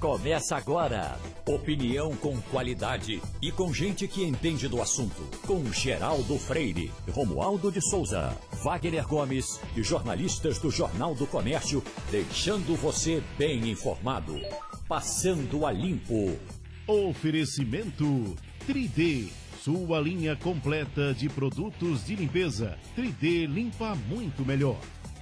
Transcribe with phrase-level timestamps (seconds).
[0.00, 1.18] Começa agora.
[1.44, 5.28] Opinião com qualidade e com gente que entende do assunto.
[5.44, 8.32] Com Geraldo Freire, Romualdo de Souza,
[8.62, 11.82] Wagner Gomes e jornalistas do Jornal do Comércio,
[12.12, 14.38] deixando você bem informado.
[14.86, 16.38] Passando a limpo.
[16.86, 18.36] Oferecimento
[18.68, 19.28] 3D.
[19.60, 22.78] Sua linha completa de produtos de limpeza.
[22.96, 24.78] 3D limpa muito melhor.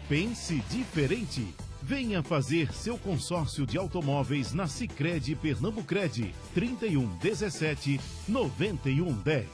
[0.06, 1.46] Pense diferente.
[1.86, 9.46] Venha fazer seu consórcio de automóveis na Sicredi Pernambucred 31 17 91 10.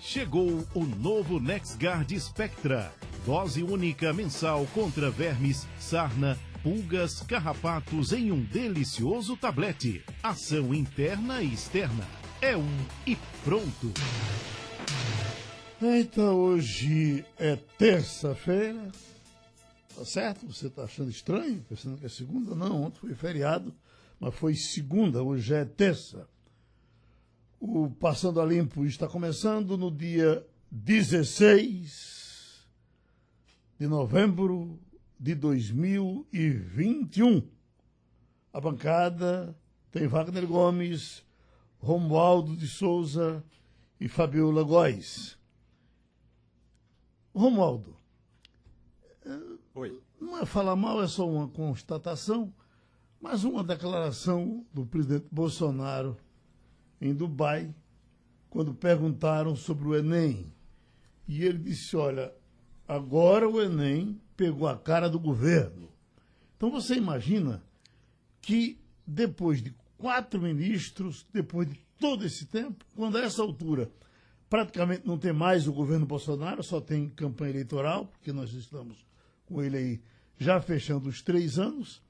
[0.00, 2.90] Chegou o novo NexGuard Spectra,
[3.26, 10.02] dose única mensal contra vermes, sarna, pulgas, carrapatos em um delicioso tablete.
[10.22, 12.08] Ação interna e externa.
[12.40, 13.92] É um e pronto.
[15.82, 18.90] Então hoje é terça-feira,
[19.94, 20.46] Tá certo?
[20.46, 21.62] Você está achando estranho?
[21.68, 22.54] Pensando que é segunda?
[22.54, 23.74] Não, ontem foi feriado,
[24.18, 26.26] mas foi segunda, hoje é terça.
[27.58, 32.66] O Passando a Limpo está começando no dia 16
[33.78, 34.80] de novembro
[35.18, 37.46] de 2021.
[38.52, 39.56] A bancada
[39.90, 41.22] tem Wagner Gomes,
[41.78, 43.44] Romualdo de Souza
[44.00, 45.38] e Fabiola Góes.
[47.34, 47.99] Romualdo,
[49.72, 50.00] Oi.
[50.20, 52.52] Não é falar mal, é só uma constatação,
[53.20, 56.16] mas uma declaração do presidente Bolsonaro
[57.00, 57.72] em Dubai,
[58.48, 60.52] quando perguntaram sobre o Enem.
[61.28, 62.34] E ele disse: olha,
[62.86, 65.88] agora o Enem pegou a cara do governo.
[66.56, 67.62] Então você imagina
[68.42, 73.88] que depois de quatro ministros, depois de todo esse tempo, quando a essa altura
[74.48, 79.08] praticamente não tem mais o governo Bolsonaro, só tem campanha eleitoral, porque nós estamos
[79.50, 80.02] com ele aí
[80.38, 82.02] já fechando os três anos.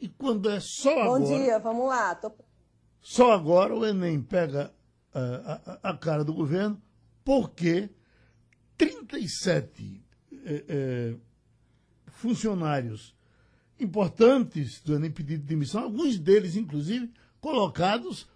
[0.00, 1.20] E quando é só Bom agora.
[1.20, 2.14] Bom dia, vamos lá.
[2.14, 2.32] Tô...
[3.00, 4.74] Só agora o Enem pega
[5.14, 6.80] uh, a, a, cara do governo,
[7.24, 7.90] porque
[8.76, 10.02] 37
[10.32, 11.16] eh, eh,
[12.08, 13.16] funcionários
[13.78, 18.28] importantes do Enem pedido de demissão, alguns deles, inclusive, colocados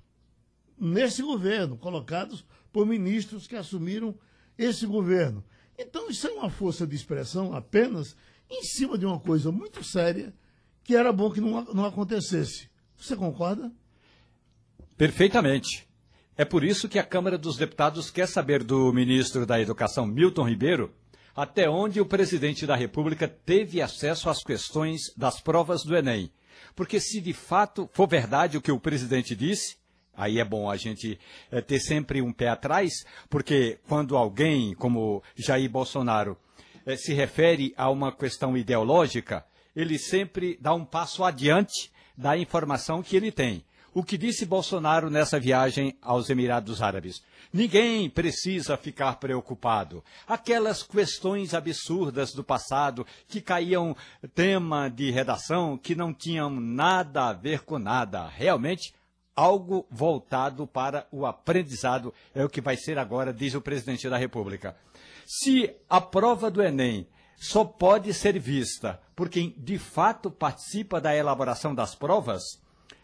[0.78, 4.14] nesse governo, colocados por ministros que assumiram
[4.56, 5.44] esse governo.
[5.78, 8.16] Então, isso é uma força de expressão apenas
[8.50, 10.34] em cima de uma coisa muito séria
[10.82, 12.68] que era bom que não, não acontecesse.
[12.96, 13.70] Você concorda?
[14.96, 15.88] Perfeitamente.
[16.36, 20.48] É por isso que a Câmara dos Deputados quer saber do ministro da Educação, Milton
[20.48, 20.92] Ribeiro,
[21.34, 26.30] até onde o presidente da República teve acesso às questões das provas do Enem.
[26.74, 29.76] Porque se de fato for verdade o que o presidente disse,
[30.14, 31.18] aí é bom a gente
[31.50, 36.36] é, ter sempre um pé atrás, porque quando alguém como Jair Bolsonaro
[36.86, 43.02] é, se refere a uma questão ideológica, ele sempre dá um passo adiante da informação
[43.02, 43.64] que ele tem.
[43.92, 47.22] O que disse Bolsonaro nessa viagem aos Emirados Árabes?
[47.52, 50.04] Ninguém precisa ficar preocupado.
[50.28, 53.96] Aquelas questões absurdas do passado que caíam
[54.32, 58.28] tema de redação que não tinham nada a ver com nada.
[58.28, 58.94] Realmente,
[59.34, 64.16] algo voltado para o aprendizado é o que vai ser agora, diz o presidente da
[64.16, 64.76] República.
[65.32, 71.14] Se a prova do Enem só pode ser vista por quem de fato participa da
[71.14, 72.42] elaboração das provas,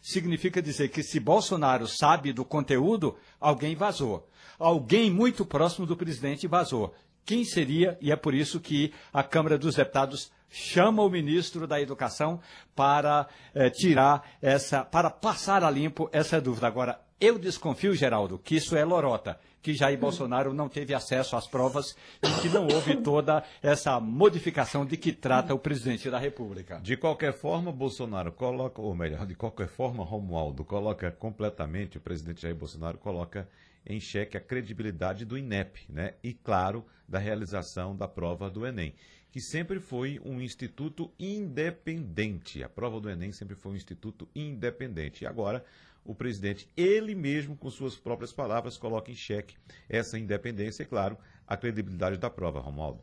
[0.03, 4.29] significa dizer que se Bolsonaro sabe do conteúdo, alguém vazou.
[4.59, 6.93] Alguém muito próximo do presidente vazou.
[7.25, 7.97] Quem seria?
[8.01, 12.41] E é por isso que a Câmara dos Deputados chama o ministro da Educação
[12.75, 16.67] para eh, tirar essa, para passar a limpo essa dúvida.
[16.67, 21.49] Agora, eu desconfio, Geraldo, que isso é lorota que Jair Bolsonaro não teve acesso às
[21.49, 26.79] provas e que não houve toda essa modificação de que trata o presidente da República.
[26.79, 32.43] De qualquer forma, Bolsonaro coloca, ou melhor, de qualquer forma, Romualdo coloca completamente, o presidente
[32.43, 33.49] Jair Bolsonaro coloca
[33.85, 36.15] em xeque a credibilidade do INEP, né?
[36.23, 38.95] E, claro, da realização da prova do Enem,
[39.33, 42.63] que sempre foi um instituto independente.
[42.63, 45.25] A prova do Enem sempre foi um instituto independente.
[45.25, 45.65] E agora
[46.07, 49.57] o presidente, ele mesmo, com suas próprias palavras, coloca em xeque
[49.89, 51.17] essa independência e, claro,
[51.47, 53.01] a credibilidade da prova, Romualdo.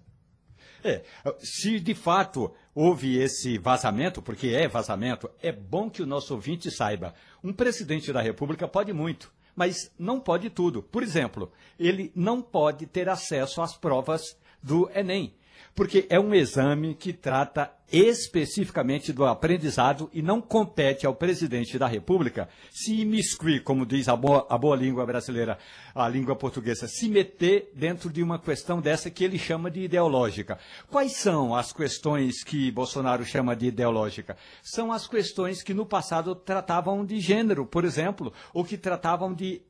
[0.83, 1.03] É,
[1.39, 6.69] se de fato houve esse vazamento, porque é vazamento, é bom que o nosso ouvinte
[6.69, 7.13] saiba.
[7.43, 10.83] Um presidente da República pode muito, mas não pode tudo.
[10.83, 15.33] Por exemplo, ele não pode ter acesso às provas do Enem.
[15.75, 21.85] Porque é um exame que trata especificamente do aprendizado e não compete ao presidente da
[21.85, 25.59] República se imiscuir, como diz a boa, a boa língua brasileira,
[25.93, 30.57] a língua portuguesa, se meter dentro de uma questão dessa que ele chama de ideológica.
[30.89, 34.37] Quais são as questões que Bolsonaro chama de ideológica?
[34.63, 39.61] São as questões que no passado tratavam de gênero, por exemplo, ou que tratavam de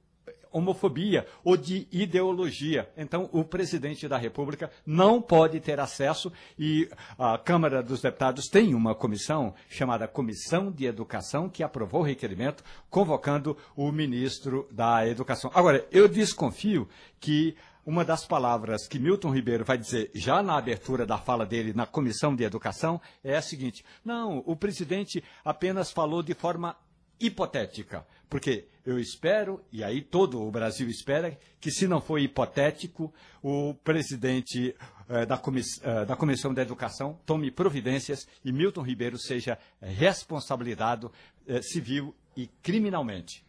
[0.54, 2.90] homofobia ou de ideologia.
[2.96, 8.74] Então, o presidente da República não pode ter acesso e a Câmara dos Deputados tem
[8.74, 15.52] uma comissão chamada Comissão de Educação que aprovou o requerimento convocando o ministro da Educação.
[15.54, 16.88] Agora, eu desconfio
[17.20, 17.56] que
[17.86, 21.86] uma das palavras que Milton Ribeiro vai dizer já na abertura da fala dele na
[21.86, 26.78] Comissão de Educação é a seguinte: não, o presidente apenas falou de forma
[27.20, 28.06] hipotética.
[28.33, 33.13] Porque eu espero, e aí todo o Brasil espera, que se não for hipotético,
[33.44, 34.75] o presidente
[35.07, 41.12] eh, da, comiss eh, da, Comissão da Educação tome providências e Milton Ribeiro seja responsabilizado
[41.47, 43.45] eh, civil e criminalmente.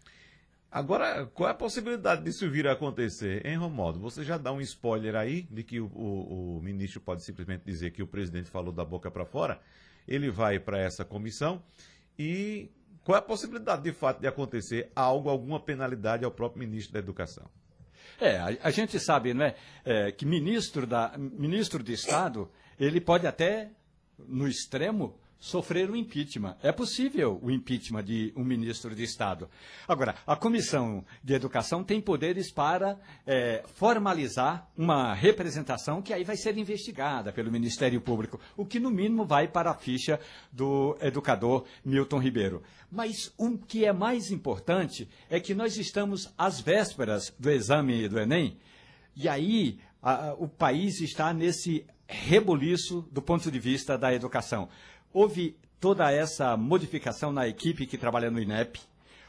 [0.71, 3.99] Agora, qual é a possibilidade disso vir a acontecer, hein, Romualdo?
[4.01, 7.91] Você já dá um spoiler aí de que o, o, o ministro pode simplesmente dizer
[7.93, 9.59] que o presidente falou da boca para fora.
[10.07, 11.63] Ele vai para essa comissão
[12.19, 12.71] e
[13.05, 16.99] qual é a possibilidade, de fato, de acontecer algo, alguma penalidade ao próprio ministro da
[16.99, 17.45] Educação?
[18.19, 19.55] É, a, a gente sabe, não é,
[19.85, 23.71] é, que ministro, da, ministro de Estado, ele pode até,
[24.19, 26.57] no extremo, sofrer um impeachment.
[26.63, 29.47] É possível o impeachment de um ministro de Estado.
[29.87, 36.39] Agora, a Comissão de Educação tem poderes para é, formalizar uma representação que aí vai
[36.39, 40.19] ser investigada pelo Ministério Público, o que, no mínimo, vai para a ficha
[40.51, 42.63] do educador Milton Ribeiro.
[42.91, 48.19] Mas o que é mais importante é que nós estamos às vésperas do exame do
[48.19, 48.57] Enem,
[49.15, 54.69] e aí a, o país está nesse reboliço do ponto de vista da educação.
[55.15, 58.81] Houve toda essa modificação na equipe que trabalha no INEP.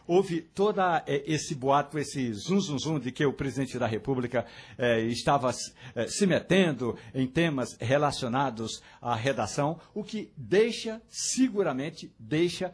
[0.07, 4.47] Houve todo é, esse boato, esse zum, zum, zum de que o presidente da República
[4.79, 5.51] é, estava
[5.93, 12.73] é, se metendo em temas relacionados à redação, o que deixa, seguramente, deixa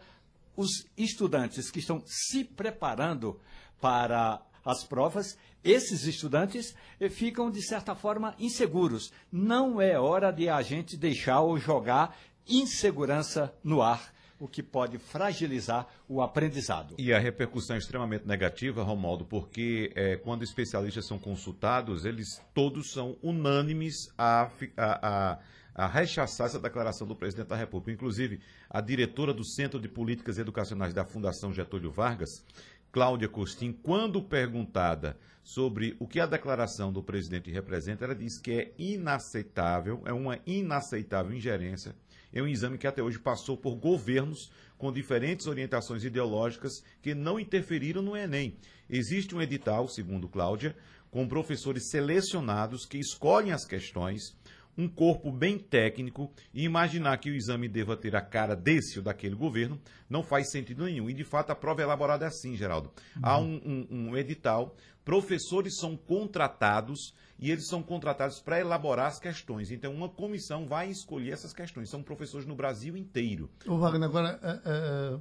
[0.55, 3.37] os estudantes que estão se preparando
[3.81, 6.75] para as provas, esses estudantes
[7.11, 9.11] ficam, de certa forma, inseguros.
[9.31, 12.17] Não é hora de a gente deixar ou jogar
[12.47, 16.95] insegurança no ar, o que pode fragilizar o aprendizado.
[16.97, 22.91] E a repercussão é extremamente negativa, Romaldo, porque é, quando especialistas são consultados, eles todos
[22.91, 25.39] são unânimes a, a, a,
[25.75, 27.91] a rechaçar essa declaração do presidente da República.
[27.91, 32.43] Inclusive, a diretora do Centro de Políticas Educacionais da Fundação Getúlio Vargas,
[32.91, 38.51] Cláudia Costin, quando perguntada sobre o que a declaração do presidente representa, ela diz que
[38.51, 41.95] é inaceitável, é uma inaceitável ingerência
[42.33, 47.39] é um exame que até hoje passou por governos com diferentes orientações ideológicas que não
[47.39, 48.57] interferiram no Enem.
[48.89, 50.75] Existe um edital, segundo Cláudia,
[51.11, 54.35] com professores selecionados que escolhem as questões,
[54.77, 59.03] um corpo bem técnico, e imaginar que o exame deva ter a cara desse ou
[59.03, 59.79] daquele governo
[60.09, 61.09] não faz sentido nenhum.
[61.09, 62.89] E, de fato, a prova é elaborada assim, Geraldo.
[63.15, 63.21] Uhum.
[63.21, 69.19] Há um, um, um edital, professores são contratados e eles são contratados para elaborar as
[69.19, 69.71] questões.
[69.71, 71.89] Então, uma comissão vai escolher essas questões.
[71.89, 73.49] São professores no Brasil inteiro.
[73.65, 75.19] Ô, Wagner, agora, é, é,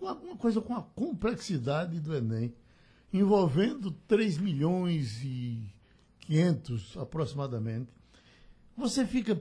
[0.00, 2.52] uma coisa com a complexidade do Enem,
[3.12, 5.72] envolvendo 3 milhões e
[6.22, 7.92] 500 aproximadamente,
[8.76, 9.40] você fica.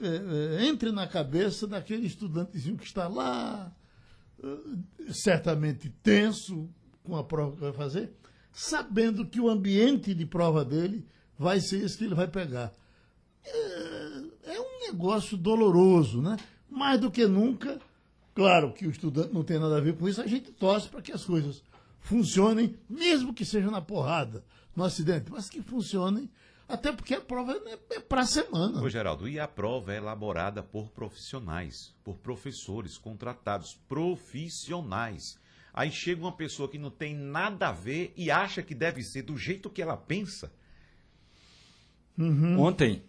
[0.00, 3.74] É, é, entre na cabeça daquele estudantezinho que está lá,
[4.42, 6.70] é, certamente tenso
[7.02, 8.14] com a prova que vai fazer,
[8.54, 11.04] sabendo que o ambiente de prova dele
[11.36, 12.72] vai ser esse que ele vai pegar.
[13.44, 16.36] É, é um negócio doloroso, né?
[16.70, 17.80] Mais do que nunca,
[18.32, 21.02] claro que o estudante não tem nada a ver com isso, a gente torce para
[21.02, 21.62] que as coisas
[22.00, 24.44] funcionem, mesmo que seja na porrada,
[24.74, 26.30] no acidente, mas que funcionem
[26.68, 28.80] até porque a prova é, é para a semana.
[28.80, 35.38] Ô, Geraldo, e a prova é elaborada por profissionais, por professores contratados, profissionais.
[35.74, 39.22] Aí chega uma pessoa que não tem nada a ver e acha que deve ser
[39.22, 40.52] do jeito que ela pensa.
[42.16, 42.60] Uhum.
[42.60, 43.02] Ontem,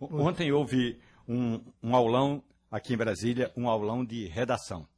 [0.00, 4.88] ontem houve um, um aulão aqui em Brasília, um aulão de redação.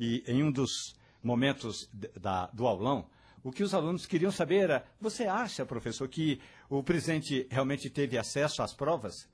[0.00, 3.10] E em um dos momentos da, do aulão,
[3.42, 6.40] o que os alunos queriam saber era: você acha, professor, que
[6.70, 9.28] o presidente realmente teve acesso às provas?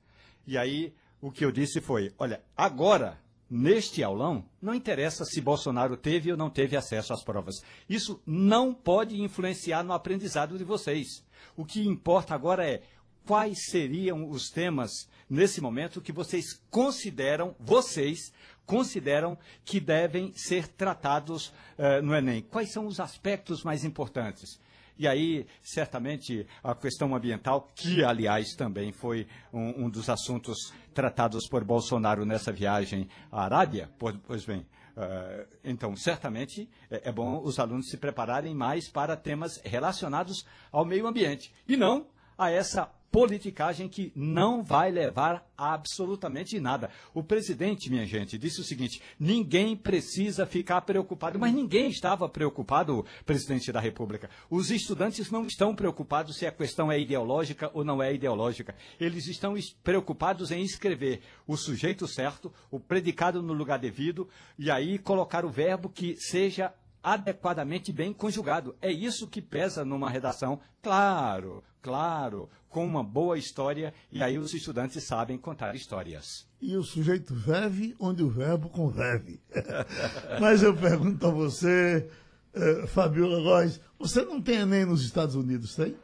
[0.45, 3.17] E aí o que eu disse foi: olha, agora
[3.51, 7.61] neste aulão, não interessa se Bolsonaro teve ou não teve acesso às provas.
[7.89, 11.21] Isso não pode influenciar no aprendizado de vocês.
[11.57, 12.81] O que importa agora é
[13.25, 18.31] quais seriam os temas nesse momento que vocês consideram, vocês
[18.65, 22.41] consideram que devem ser tratados uh, no Enem?
[22.43, 24.61] Quais são os aspectos mais importantes?
[24.97, 31.47] E aí, certamente, a questão ambiental, que, aliás, também foi um, um dos assuntos tratados
[31.47, 33.89] por Bolsonaro nessa viagem à Arábia,
[34.27, 39.61] pois bem, Uh, então, certamente é, é, bom os alunos se prepararem mais para temas
[39.63, 42.07] relacionados ao meio ambiente e não
[42.37, 46.89] a essa politicagem que não vai levar absolutamente nada.
[47.13, 53.05] O presidente, minha gente, disse o seguinte: ninguém precisa ficar preocupado, mas ninguém estava preocupado,
[53.25, 54.29] presidente da República.
[54.49, 58.75] Os estudantes não estão preocupados se a questão é ideológica ou não é ideológica.
[58.99, 64.27] Eles estão preocupados em escrever o sujeito certo, o predicado no lugar devido,
[64.57, 68.75] e aí colocar o verbo que seja adequadamente bem conjugado.
[68.81, 70.59] É isso que pesa numa redação.
[70.81, 76.47] Claro, claro, com uma boa história, e aí os estudantes sabem contar histórias.
[76.61, 79.41] E o sujeito vive onde o verbo convive.
[80.39, 82.09] Mas eu pergunto a você,
[82.53, 85.95] eh, Fabiola Góes, você não tem Enem nos Estados Unidos, tem?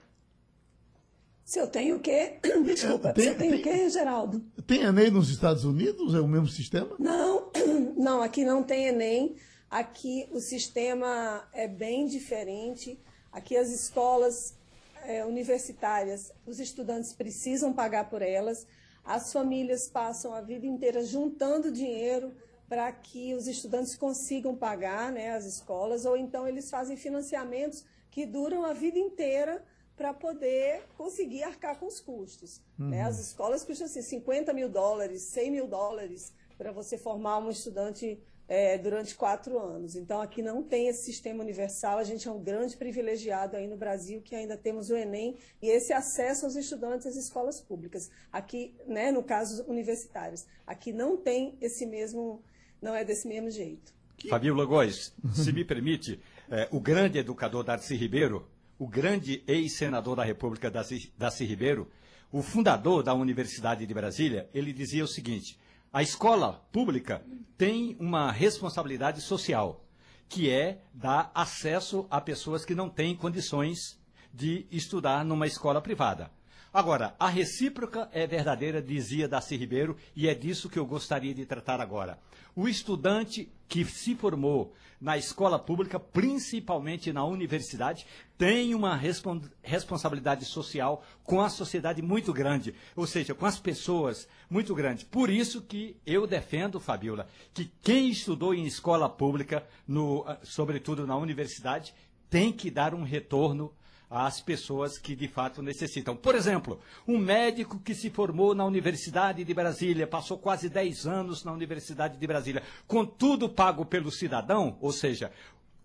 [1.46, 2.40] Se eu tenho o quê?
[2.66, 4.42] Desculpa, tem, se eu tenho o quê, Geraldo?
[4.66, 6.14] Tem Enem nos Estados Unidos?
[6.14, 6.96] É o mesmo sistema?
[7.00, 7.52] Não,
[7.96, 9.36] não, aqui não tem Enem.
[9.70, 13.00] Aqui o sistema é bem diferente.
[13.32, 14.56] Aqui as escolas
[15.04, 18.66] é, universitárias, os estudantes precisam pagar por elas.
[19.04, 22.34] As famílias passam a vida inteira juntando dinheiro
[22.68, 28.26] para que os estudantes consigam pagar né, as escolas, ou então eles fazem financiamentos que
[28.26, 29.64] duram a vida inteira
[29.96, 32.62] para poder conseguir arcar com os custos.
[32.78, 32.86] Né.
[32.86, 32.90] Uhum.
[32.92, 33.02] Né?
[33.04, 38.20] As escolas custam assim, 50 mil dólares, 100 mil dólares para você formar um estudante
[38.48, 39.96] é, durante quatro anos.
[39.96, 41.98] Então, aqui não tem esse sistema universal.
[41.98, 45.68] A gente é um grande privilegiado aí no Brasil, que ainda temos o Enem e
[45.68, 48.10] esse acesso aos estudantes às escolas públicas.
[48.32, 52.42] Aqui, né, no caso universitários, aqui não tem esse mesmo,
[52.82, 53.94] não é desse mesmo jeito.
[54.30, 58.48] Fabiola Góes, se me permite, é, o grande educador Darcy Ribeiro,
[58.80, 61.88] o grande ex-senador da República Darcy, Darcy Ribeiro,
[62.32, 65.58] o fundador da Universidade de Brasília, ele dizia o seguinte:
[65.98, 67.26] a escola pública
[67.58, 69.84] tem uma responsabilidade social,
[70.30, 74.00] que é dar acesso a pessoas que não têm condições
[74.32, 76.30] de estudar numa escola privada.
[76.74, 81.46] Agora, a recíproca é verdadeira, dizia Darcy Ribeiro, e é disso que eu gostaria de
[81.46, 82.20] tratar agora.
[82.56, 88.06] O estudante que se formou na escola pública, principalmente na universidade,
[88.38, 94.28] tem uma respons responsabilidade social com a sociedade muito grande, ou seja, com as pessoas
[94.50, 95.06] muito grande.
[95.06, 101.16] Por isso que eu defendo, Fabiola, que quem estudou em escola pública, no, sobretudo na
[101.16, 101.94] universidade,
[102.30, 103.72] tem que dar um retorno
[104.10, 106.16] às pessoas que de fato necessitam.
[106.16, 111.44] Por exemplo, um médico que se formou na Universidade de Brasília, passou quase 10 anos
[111.44, 115.32] na Universidade de Brasília, com tudo pago pelo cidadão, ou seja,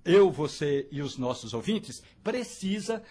[0.05, 3.03] eu, você e os nossos ouvintes, precisa,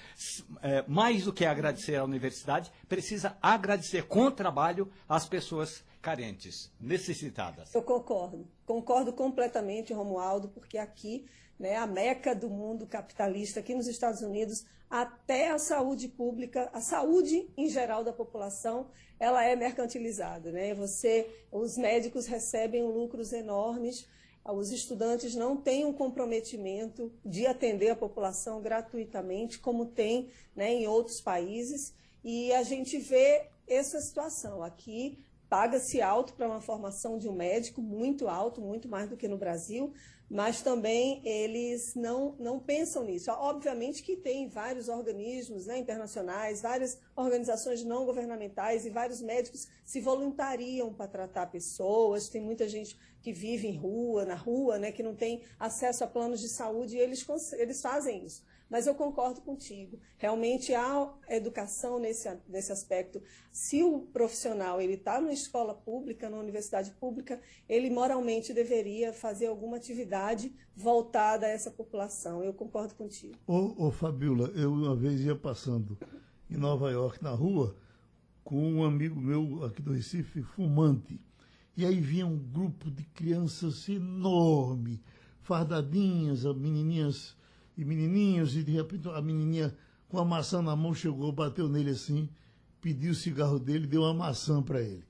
[0.62, 7.74] é, mais do que agradecer à universidade, precisa agradecer com trabalho às pessoas carentes, necessitadas.
[7.74, 8.48] Eu concordo.
[8.66, 11.26] Concordo completamente, Romualdo, porque aqui,
[11.60, 16.82] né, a meca do mundo capitalista, aqui nos Estados Unidos, até a saúde pública, a
[16.82, 20.52] saúde em geral da população, ela é mercantilizada.
[20.52, 20.74] Né?
[20.74, 24.06] Você, os médicos recebem lucros enormes,
[24.44, 30.88] os estudantes não têm um comprometimento de atender a população gratuitamente, como tem né, em
[30.88, 34.62] outros países, e a gente vê essa situação.
[34.62, 39.28] Aqui paga-se alto para uma formação de um médico, muito alto, muito mais do que
[39.28, 39.94] no Brasil,
[40.32, 43.30] mas também eles não, não pensam nisso.
[43.32, 50.00] Obviamente que tem vários organismos né, internacionais, várias organizações não governamentais e vários médicos se
[50.00, 52.30] voluntariam para tratar pessoas.
[52.30, 56.08] Tem muita gente que vive em rua, na rua, né, que não tem acesso a
[56.08, 58.42] planos de saúde e eles, eles fazem isso.
[58.72, 60.00] Mas eu concordo contigo.
[60.18, 63.22] Realmente há educação nesse, nesse aspecto.
[63.52, 69.48] Se o profissional ele está na escola pública, na universidade pública, ele moralmente deveria fazer
[69.48, 72.42] alguma atividade voltada a essa população.
[72.42, 73.36] Eu concordo contigo.
[73.46, 75.98] Ô, ô Fabiola, eu uma vez ia passando
[76.50, 77.76] em Nova York na rua
[78.42, 81.20] com um amigo meu aqui do Recife, fumante.
[81.76, 85.04] E aí vinha um grupo de crianças enorme,
[85.42, 87.36] fardadinhas, menininhas
[87.82, 89.76] e menininhos, e de repente a menininha
[90.08, 92.30] com a maçã na mão chegou, bateu nele assim,
[92.80, 95.04] pediu o cigarro dele, deu uma maçã para ele.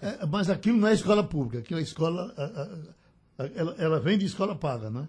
[0.00, 2.34] É, mas aquilo não é escola pública, aquilo é escola.
[2.36, 5.08] A, a, a, ela, ela vem de escola paga, né?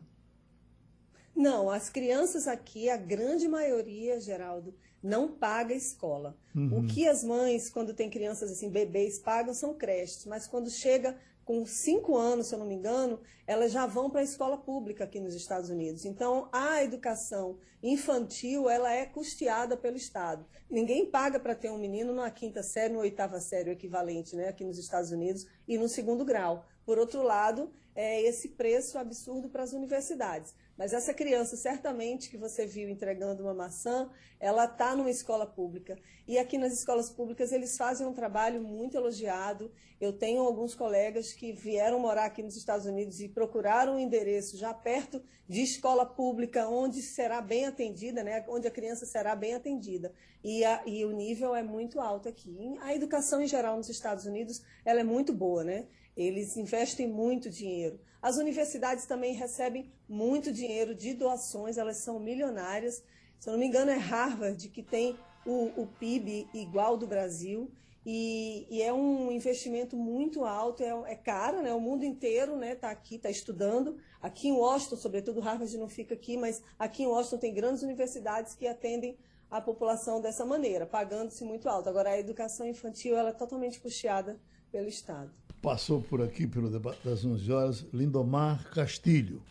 [1.36, 4.74] Não, as crianças aqui, a grande maioria, Geraldo,
[5.04, 6.36] não paga escola.
[6.56, 6.80] Uhum.
[6.80, 11.16] O que as mães, quando tem crianças assim, bebês, pagam são creches, mas quando chega
[11.48, 15.06] com cinco anos, se eu não me engano, elas já vão para a escola pública
[15.06, 16.04] aqui nos Estados Unidos.
[16.04, 20.46] Então, a educação infantil, ela é custeada pelo Estado.
[20.70, 24.50] Ninguém paga para ter um menino na quinta série, na oitava série, o equivalente, né,
[24.50, 26.66] aqui nos Estados Unidos, e no segundo grau.
[26.86, 30.54] Por outro lado, é esse preço absurdo para as universidades.
[30.78, 35.98] Mas essa criança, certamente, que você viu entregando uma maçã, ela está numa escola pública.
[36.28, 39.72] E aqui nas escolas públicas eles fazem um trabalho muito elogiado.
[40.00, 44.56] Eu tenho alguns colegas que vieram morar aqui nos Estados Unidos e procuraram um endereço
[44.56, 48.46] já perto de escola pública, onde será bem atendida, né?
[48.48, 50.14] onde a criança será bem atendida.
[50.44, 52.78] E, a, e o nível é muito alto aqui.
[52.82, 55.88] A educação em geral nos Estados Unidos ela é muito boa, né?
[56.16, 58.00] Eles investem muito dinheiro.
[58.28, 63.02] As universidades também recebem muito dinheiro de doações, elas são milionárias.
[63.40, 67.72] Se eu não me engano, é Harvard que tem o, o PIB igual do Brasil.
[68.06, 71.74] E, e, é um investimento muito alto, é, é caro, né?
[71.74, 73.98] O mundo inteiro está né, tá aqui, está estudando.
[74.22, 78.56] Aqui em Washington, sobretudo, Harvard não fica aqui, mas aqui em Washington tem grandes universidades
[78.56, 79.18] que atendem
[79.50, 81.88] a população dessa maneira, pagando-se muito alto.
[81.88, 84.38] Agora, a educação infantil ela é totalmente puxada
[84.70, 85.32] pelo Estado
[85.62, 89.42] passou por aqui pelo debate das 11 horas, Lindomar Castilho,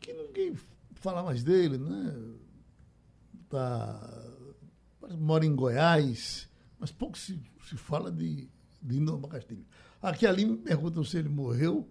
[0.00, 0.54] que ninguém
[0.94, 2.14] fala mais dele, né?
[3.48, 4.24] Tá,
[5.18, 8.48] mora em Goiás, mas pouco se, se fala de,
[8.82, 9.64] de Lindomar Castilho.
[10.02, 11.88] Aqui ali me perguntam se ele morreu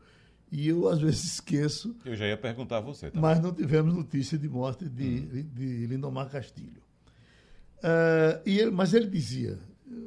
[0.51, 1.95] e eu às vezes esqueço.
[2.05, 3.09] Eu já ia perguntar a você.
[3.09, 3.21] Também.
[3.21, 5.49] Mas não tivemos notícia de morte de, hum.
[5.51, 6.83] de Lindomar Castilho.
[7.79, 9.59] Uh, e ele, mas ele dizia,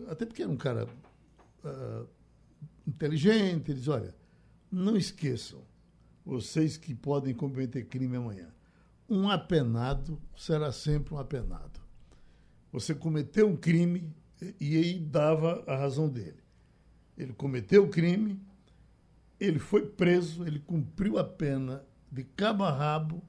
[0.08, 0.88] até porque era um cara
[1.64, 2.06] uh,
[2.86, 4.14] inteligente, diz, olha,
[4.70, 5.60] não esqueçam,
[6.24, 8.48] vocês que podem cometer crime amanhã,
[9.08, 11.80] um apenado será sempre um apenado.
[12.72, 14.12] Você cometeu um crime
[14.60, 16.42] e aí dava a razão dele.
[17.16, 18.40] Ele cometeu o crime,
[19.38, 23.22] ele foi preso, ele cumpriu a pena de cabo a rabo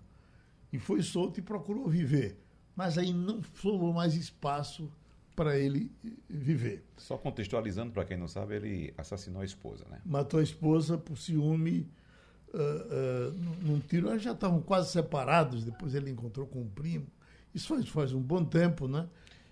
[0.71, 2.43] e foi solto e procurou viver.
[2.75, 4.91] Mas aí não sobrou mais espaço
[5.37, 5.91] para ele
[6.27, 6.83] viver.
[6.97, 10.01] Só contextualizando, para quem não sabe, ele assassinou a esposa, né?
[10.03, 11.87] Matou a esposa por ciúme
[12.51, 14.09] uh, uh, num tiro.
[14.09, 17.05] Eles já estavam quase separados, depois ele encontrou com um primo.
[17.53, 19.07] Isso faz, faz um bom tempo, né?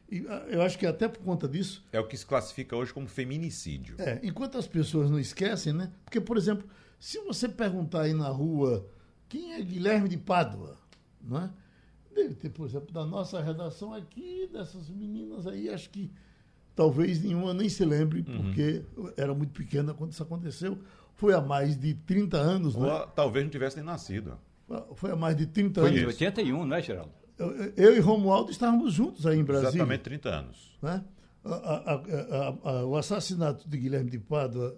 [0.10, 1.86] E, uh, eu acho que até por conta disso.
[1.94, 3.96] É o que se classifica hoje como feminicídio.
[4.00, 5.92] É, enquanto as pessoas não esquecem, né?
[6.04, 6.68] Porque, por exemplo,
[7.00, 8.90] se você perguntar aí na rua
[9.30, 10.80] quem é Guilherme de Pádua,
[11.22, 11.50] não é?
[12.16, 16.10] Deve ter, por exemplo, da nossa redação aqui, dessas meninas aí, acho que
[16.76, 18.44] talvez nenhuma nem se lembre, uhum.
[18.44, 18.84] porque
[19.18, 20.80] era muito pequena quando isso aconteceu.
[21.16, 23.06] Foi há mais de 30 anos, Ou né?
[23.16, 24.38] talvez não tivesse nem nascido.
[24.96, 26.02] Foi há mais de 30 Foi anos.
[26.02, 27.12] Foi em 81, não é, Geraldo?
[27.38, 29.70] Eu, eu, e Romualdo estávamos juntos aí em Brasília.
[29.70, 30.78] Exatamente 30 anos.
[30.82, 31.04] Né?
[31.44, 34.76] A, a, a, o assassinato de Guilherme de Pádua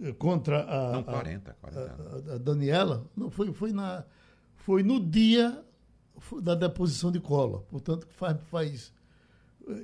[0.00, 0.92] eh, contra a.
[0.92, 4.04] Não, 40, 40 a, Daniela, não, foi, foi, na,
[4.56, 5.64] foi no dia
[6.42, 7.60] da deposição de cola.
[7.70, 8.36] Portanto, faz.
[8.50, 8.92] faz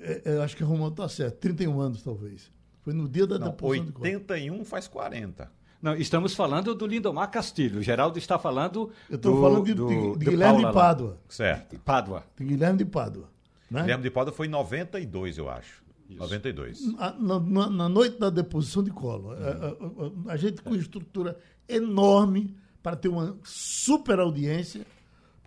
[0.03, 2.51] é, é, acho que Romualdo está certo, 31 anos talvez.
[2.83, 4.07] Foi no dia da Não, deposição de cola.
[4.07, 5.51] 81 faz 40.
[5.83, 7.81] Não, estamos falando do Lindomar Castilho.
[7.81, 8.91] O Geraldo está falando.
[9.09, 11.19] Eu estou falando de, do, de, de Guilherme de Pádua.
[11.29, 11.79] Certo.
[11.81, 12.25] Pádua.
[12.37, 13.31] De Guilherme de Pádua.
[13.71, 13.83] Né?
[13.83, 15.83] Guilherme de Pádua foi em 92, eu acho.
[16.09, 16.19] Isso.
[16.19, 16.93] 92.
[16.93, 19.37] Na, na, na, noite da deposição de cola.
[19.37, 20.21] Uhum.
[20.27, 21.39] A, a, a, gente com estrutura
[21.69, 24.85] enorme para ter uma super audiência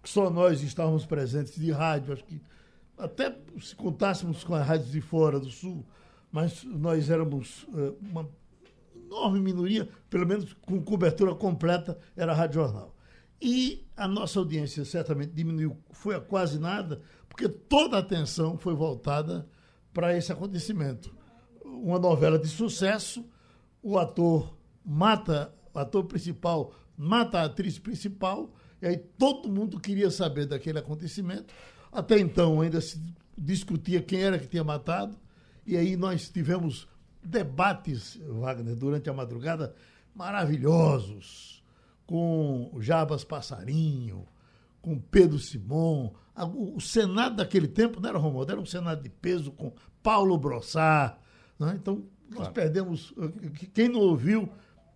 [0.04, 2.42] só nós estávamos presentes de rádio, acho que
[2.98, 5.86] até se contássemos com as rádios de fora do Sul,
[6.32, 8.30] mas nós éramos uh, uma
[8.96, 12.96] enorme minoria, pelo menos com cobertura completa, era a Rádio Jornal.
[13.42, 18.74] E a nossa audiência certamente diminuiu, foi a quase nada, porque toda a atenção foi
[18.74, 19.48] voltada
[19.94, 21.14] para esse acontecimento.
[21.64, 23.26] Uma novela de sucesso,
[23.82, 30.12] o ator mata, o ator principal mata a atriz principal, e aí todo mundo queria
[30.12, 31.54] saber daquele acontecimento.
[31.90, 33.02] Até então ainda se
[33.38, 35.18] discutia quem era que tinha matado.
[35.66, 36.86] E aí nós tivemos
[37.24, 39.74] debates, Wagner, durante a madrugada,
[40.14, 41.64] maravilhosos,
[42.06, 44.28] com Jabas Passarinho,
[44.82, 46.12] com Pedro Simon.
[46.54, 51.16] O Senado daquele tempo não era Romualdo, era um Senado de peso com Paulo Brossard.
[51.58, 51.78] Né?
[51.82, 52.54] Então, nós claro.
[52.54, 53.14] perdemos.
[53.74, 54.50] Quem não ouviu,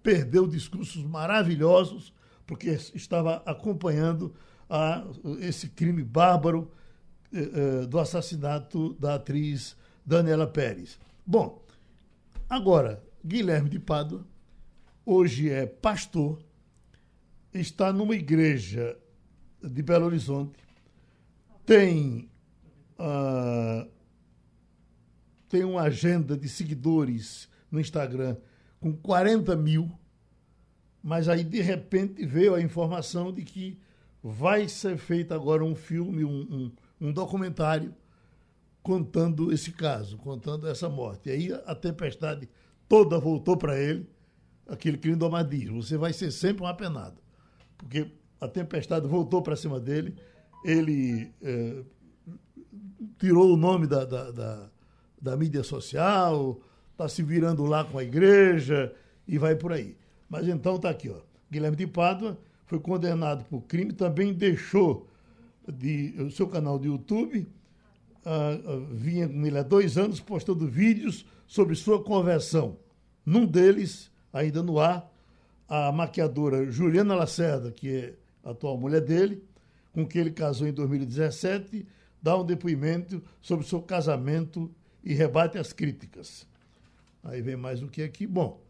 [0.04, 2.12] perdeu discursos maravilhosos
[2.48, 4.34] porque estava acompanhando
[4.70, 5.06] a,
[5.40, 6.72] esse crime bárbaro
[7.32, 10.98] eh, eh, do assassinato da atriz Daniela Pérez.
[11.26, 11.62] Bom,
[12.50, 14.26] agora, Guilherme de Pádua,
[15.06, 16.40] hoje é pastor,
[17.54, 18.98] está numa igreja
[19.62, 20.58] de Belo Horizonte,
[21.66, 22.30] tem,
[22.98, 23.90] uh,
[25.50, 28.38] tem uma agenda de seguidores no Instagram
[28.80, 29.92] com 40 mil,
[31.08, 33.80] mas aí de repente veio a informação de que
[34.22, 36.42] vai ser feito agora um filme, um,
[37.00, 37.96] um, um documentário
[38.84, 41.30] contando esse caso, contando essa morte.
[41.30, 42.50] E aí a tempestade
[42.90, 44.06] toda voltou para ele,
[44.68, 45.82] aquele crime do amadismo.
[45.82, 47.22] Você vai ser sempre um apenado,
[47.78, 50.14] porque a tempestade voltou para cima dele,
[50.66, 51.84] ele é,
[53.18, 54.70] tirou o nome da, da, da,
[55.22, 56.60] da mídia social,
[56.92, 58.94] está se virando lá com a igreja
[59.26, 59.96] e vai por aí.
[60.30, 61.20] Mas então está aqui, ó.
[61.50, 65.08] Guilherme de Pádua foi condenado por crime, também deixou
[65.68, 67.48] de, o seu canal de YouTube,
[68.26, 72.78] uh, uh, vinha com ele há dois anos postando vídeos sobre sua conversão.
[73.26, 75.10] Num deles, ainda no ar,
[75.68, 78.14] a maquiadora Juliana Lacerda, que é
[78.44, 79.44] a atual mulher dele,
[79.94, 81.86] com quem ele casou em 2017,
[82.22, 84.70] dá um depoimento sobre seu casamento
[85.04, 86.46] e rebate as críticas.
[87.24, 88.28] Aí vem mais o que aqui.
[88.28, 88.62] Bom,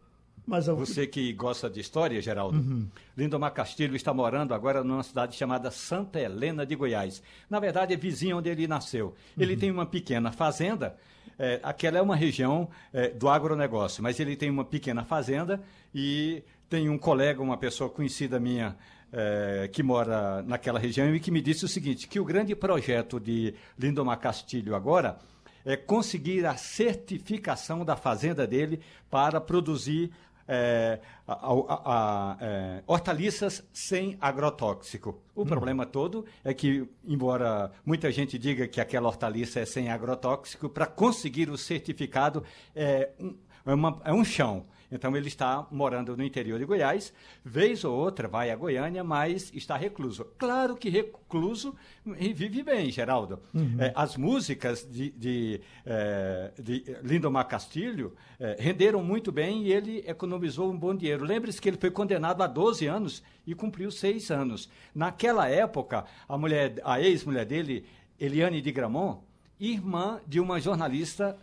[0.48, 0.74] mas eu...
[0.76, 2.88] Você que gosta de história, Geraldo, uhum.
[3.14, 7.22] Lindomar Castilho está morando agora numa cidade chamada Santa Helena de Goiás.
[7.50, 9.14] Na verdade, é vizinho onde ele nasceu.
[9.38, 9.60] Ele uhum.
[9.60, 10.96] tem uma pequena fazenda,
[11.38, 15.62] é, aquela é uma região é, do agronegócio, mas ele tem uma pequena fazenda
[15.94, 18.74] e tem um colega, uma pessoa conhecida minha,
[19.12, 23.20] é, que mora naquela região e que me disse o seguinte, que o grande projeto
[23.20, 25.18] de Lindomar Castilho agora
[25.64, 28.80] é conseguir a certificação da fazenda dele
[29.10, 30.10] para produzir
[30.48, 35.20] é, a, a, é, hortaliças sem agrotóxico.
[35.34, 35.46] O hum.
[35.46, 40.86] problema todo é que, embora muita gente diga que aquela hortaliça é sem agrotóxico, para
[40.86, 42.42] conseguir o certificado
[42.74, 43.34] é um,
[43.66, 44.64] é, uma, é um chão.
[44.90, 47.12] Então ele está morando no interior de Goiás,
[47.44, 50.24] vez ou outra vai a Goiânia, mas está recluso.
[50.38, 51.74] Claro que recluso
[52.18, 53.40] e vive bem, Geraldo.
[53.52, 53.76] Uhum.
[53.78, 60.04] É, as músicas de, de, é, de Lindomar Castilho é, renderam muito bem e ele
[60.06, 61.24] economizou um bom dinheiro.
[61.24, 64.70] Lembre-se que ele foi condenado a 12 anos e cumpriu seis anos.
[64.94, 67.84] Naquela época, a mulher, a ex-mulher dele,
[68.18, 69.20] Eliane de Gramont,
[69.60, 71.36] irmã de uma jornalista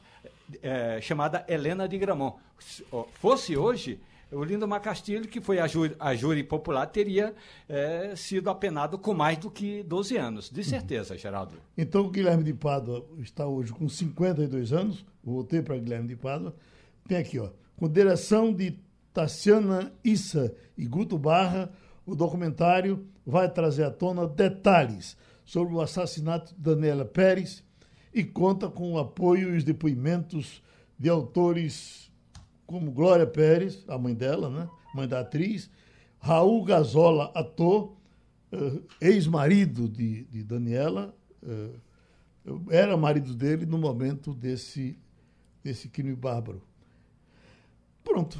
[0.62, 2.36] é, chamada Helena de Gramont.
[3.14, 4.00] Fosse hoje,
[4.32, 7.34] o Lindomar Castilho, que foi a júri, a júri popular, teria
[7.70, 11.20] é, sido apenado com mais do que 12 anos, de certeza, uhum.
[11.20, 11.56] Geraldo.
[11.78, 16.56] Então, o Guilherme de Pádua está hoje com 52 anos, voltei para Guilherme de Pádua,
[17.08, 18.80] tem aqui, ó, com direção de
[19.14, 21.72] Tassiana Issa e Guto Barra,
[22.06, 27.64] o documentário vai trazer à tona detalhes sobre o assassinato de Daniela Pérez
[28.15, 30.63] e conta com o apoio e os depoimentos
[30.97, 32.10] de autores
[32.65, 34.69] como Glória Pérez, a mãe dela, né?
[34.95, 35.69] mãe da atriz,
[36.17, 37.93] Raul Gazola, ator,
[38.54, 44.97] uh, ex-marido de, de Daniela, uh, era marido dele no momento desse,
[45.62, 46.62] desse crime bárbaro.
[48.01, 48.39] Pronto.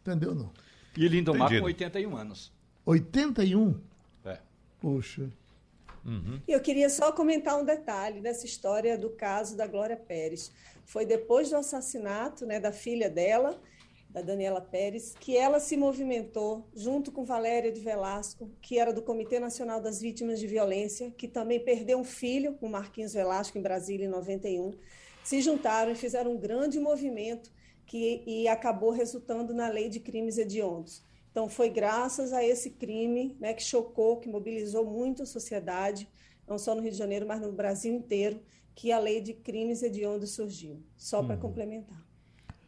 [0.00, 0.50] Entendeu não?
[0.96, 2.50] E Lindomar com 81 anos.
[2.86, 3.78] 81?
[4.24, 4.40] É.
[4.80, 5.28] Poxa.
[6.08, 6.40] Uhum.
[6.48, 10.50] Eu queria só comentar um detalhe dessa história do caso da Glória Pérez.
[10.86, 13.60] Foi depois do assassinato né, da filha dela,
[14.08, 19.02] da Daniela Pérez, que ela se movimentou junto com Valéria de Velasco, que era do
[19.02, 23.62] Comitê Nacional das Vítimas de Violência, que também perdeu um filho, o Marquinhos Velasco, em
[23.62, 24.72] Brasília, em 91.
[25.22, 27.52] Se juntaram e fizeram um grande movimento
[27.84, 31.02] que e acabou resultando na Lei de Crimes Hediondos.
[31.38, 36.08] Então, foi graças a esse crime né, que chocou, que mobilizou muito a sociedade,
[36.48, 38.42] não só no Rio de Janeiro, mas no Brasil inteiro,
[38.74, 40.82] que a lei de crimes hediondos surgiu.
[40.96, 41.40] Só para uhum.
[41.40, 42.04] complementar.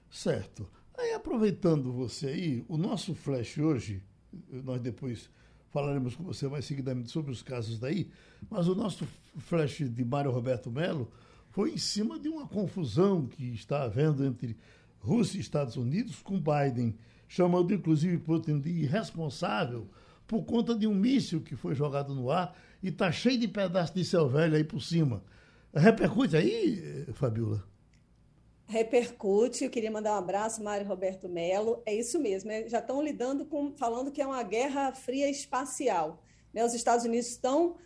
[0.08, 0.70] Certo.
[0.96, 4.04] Aí, aproveitando você aí, o nosso flash hoje,
[4.48, 5.28] nós depois
[5.70, 8.08] falaremos com você mais seguidamente sobre os casos daí,
[8.48, 9.04] mas o nosso
[9.36, 11.10] flash de Mário Roberto Melo
[11.50, 14.56] foi em cima de uma confusão que está havendo entre
[15.00, 16.94] Rússia e Estados Unidos com Biden
[17.30, 19.86] chamando inclusive Putin de irresponsável
[20.26, 23.94] por conta de um míssil que foi jogado no ar e está cheio de pedaços
[23.94, 25.22] de céu velho aí por cima.
[25.72, 27.64] Repercute aí, Fabiola?
[28.66, 31.80] Repercute, eu queria mandar um abraço, Mário Roberto Melo.
[31.86, 36.24] É isso mesmo, é, já estão lidando com, falando que é uma guerra fria espacial.
[36.52, 36.64] Né?
[36.64, 37.76] Os Estados Unidos estão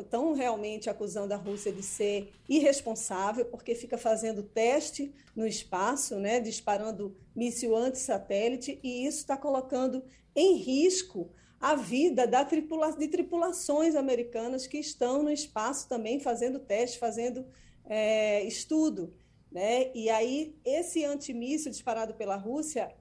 [0.00, 6.40] estão realmente acusando a Rússia de ser irresponsável, porque fica fazendo teste no espaço, né,
[6.40, 10.04] disparando míssil anti-satélite, e isso está colocando
[10.36, 11.30] em risco
[11.60, 17.46] a vida da tripula de tripulações americanas que estão no espaço também fazendo teste, fazendo
[17.84, 19.14] é, estudo.
[19.50, 19.90] Né?
[19.94, 22.92] E aí, esse antimíssil disparado pela Rússia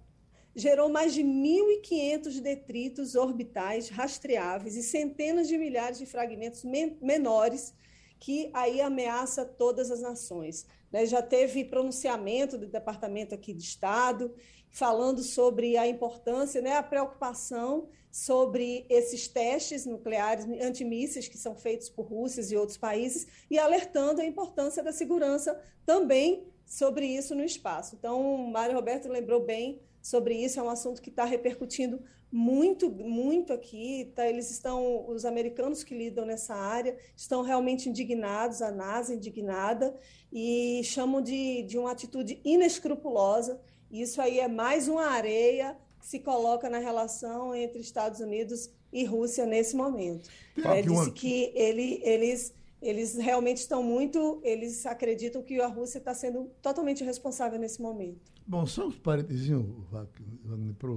[0.56, 7.74] gerou mais de 1.500 detritos orbitais rastreáveis e centenas de milhares de fragmentos men menores
[8.20, 10.66] que aí ameaça todas as nações.
[10.92, 11.06] Né?
[11.06, 14.34] Já teve pronunciamento do Departamento aqui de Estado
[14.70, 21.90] falando sobre a importância, né, a preocupação sobre esses testes nucleares antimísseis que são feitos
[21.90, 27.44] por Rússia e outros países e alertando a importância da segurança também sobre isso no
[27.44, 27.96] espaço.
[27.96, 33.54] Então, Mário Roberto lembrou bem sobre isso, é um assunto que está repercutindo muito, muito
[33.54, 34.12] aqui.
[34.16, 34.28] Tá?
[34.28, 39.96] Eles estão, os americanos que lidam nessa área, estão realmente indignados, a NASA indignada,
[40.32, 43.60] e chamam de, de uma atitude inescrupulosa.
[43.92, 49.04] Isso aí é mais uma areia que se coloca na relação entre Estados Unidos e
[49.04, 50.30] Rússia nesse momento.
[50.64, 56.16] É, disse que ele, eles eles realmente estão muito, eles acreditam que a Rússia está
[56.16, 58.31] sendo totalmente responsável nesse momento.
[58.52, 59.48] Bom, só um parênteses,
[59.90, 60.90] Wagner, para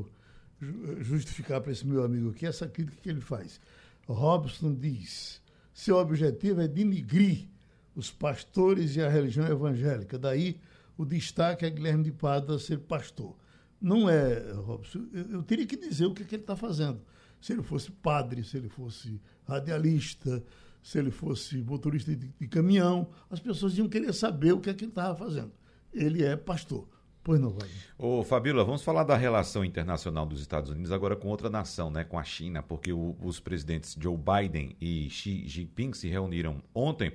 [1.04, 3.60] justificar para esse meu amigo aqui essa crítica que ele faz.
[4.08, 5.40] Robson diz:
[5.72, 7.46] seu objetivo é denigrir
[7.94, 10.18] os pastores e a religião evangélica.
[10.18, 10.58] Daí
[10.98, 13.36] o destaque é Guilherme de Pádua ser pastor.
[13.80, 15.06] Não é, Robson.
[15.12, 17.00] Eu, eu teria que dizer o que, é que ele está fazendo.
[17.40, 20.42] Se ele fosse padre, se ele fosse radialista,
[20.82, 24.74] se ele fosse motorista de, de caminhão, as pessoas iam querer saber o que é
[24.74, 25.52] que ele estava fazendo.
[25.92, 26.92] Ele é pastor.
[27.24, 27.66] Pois não vai.
[27.98, 32.04] Ô, Fabíola, vamos falar da relação internacional dos Estados Unidos agora com outra nação, né,
[32.04, 37.14] com a China, porque o, os presidentes Joe Biden e Xi Jinping se reuniram ontem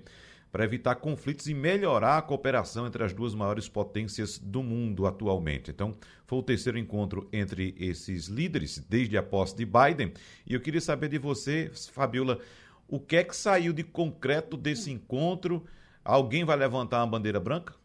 [0.51, 5.69] para evitar conflitos e melhorar a cooperação entre as duas maiores potências do mundo atualmente.
[5.69, 5.95] Então,
[6.25, 10.11] foi o terceiro encontro entre esses líderes desde a posse de Biden.
[10.47, 12.39] E eu queria saber de você, Fabiola,
[12.87, 15.63] o que é que saiu de concreto desse encontro?
[16.03, 17.75] Alguém vai levantar uma bandeira branca?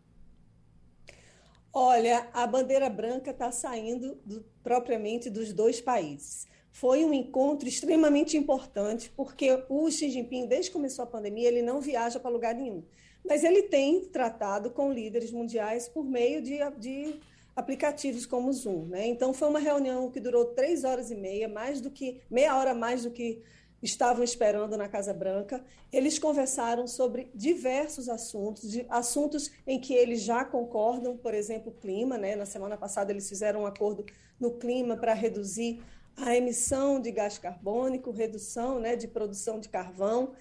[1.77, 6.47] Olha, a bandeira branca está saindo do, propriamente dos dois países.
[6.71, 11.63] Foi um encontro extremamente importante, porque o Xi Jinping, desde que começou a pandemia, ele
[11.63, 12.85] não viaja para lugar nenhum.
[13.27, 17.21] Mas ele tem tratado com líderes mundiais por meio de, de
[17.57, 18.87] aplicativos como o Zoom.
[18.87, 19.09] Né?
[19.09, 22.73] Então, foi uma reunião que durou três horas e meia, mais do que meia hora
[22.73, 23.43] mais do que
[23.85, 25.63] estavam esperando na Casa Branca.
[25.93, 32.17] Eles conversaram sobre diversos assuntos, assuntos em que eles já concordam, por exemplo, o clima.
[32.17, 32.35] Né?
[32.35, 34.07] Na semana passada, eles fizeram um acordo
[34.41, 35.83] no clima para reduzir
[36.17, 40.33] a emissão de gás carbônico, redução né, de produção de carvão.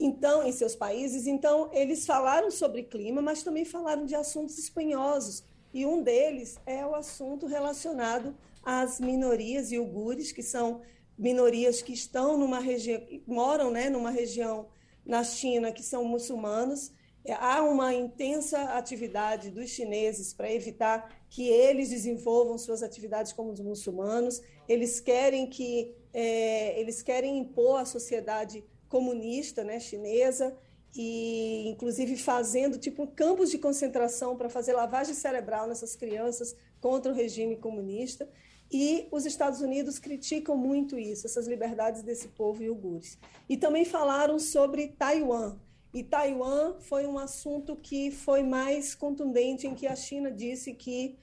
[0.00, 5.44] Então, em seus países, então eles falaram sobre clima, mas também falaram de assuntos espanhosos.
[5.72, 10.80] E um deles é o assunto relacionado às minorias e ugures, que são
[11.18, 14.68] minorias que estão numa região, moram né, numa região
[15.04, 16.92] na China que são muçulmanos.
[17.24, 23.50] É, há uma intensa atividade dos chineses para evitar que eles desenvolvam suas atividades como
[23.50, 24.40] os muçulmanos.
[24.68, 30.56] Eles querem que é, eles querem impor a sociedade comunista, né, chinesa,
[30.94, 37.14] e inclusive fazendo tipo campos de concentração para fazer lavagem cerebral nessas crianças contra o
[37.14, 38.28] regime comunista.
[38.70, 43.18] E os Estados Unidos criticam muito isso, essas liberdades desse povo iugures.
[43.48, 45.56] E também falaram sobre Taiwan.
[45.94, 51.16] E Taiwan foi um assunto que foi mais contundente, em que a China disse que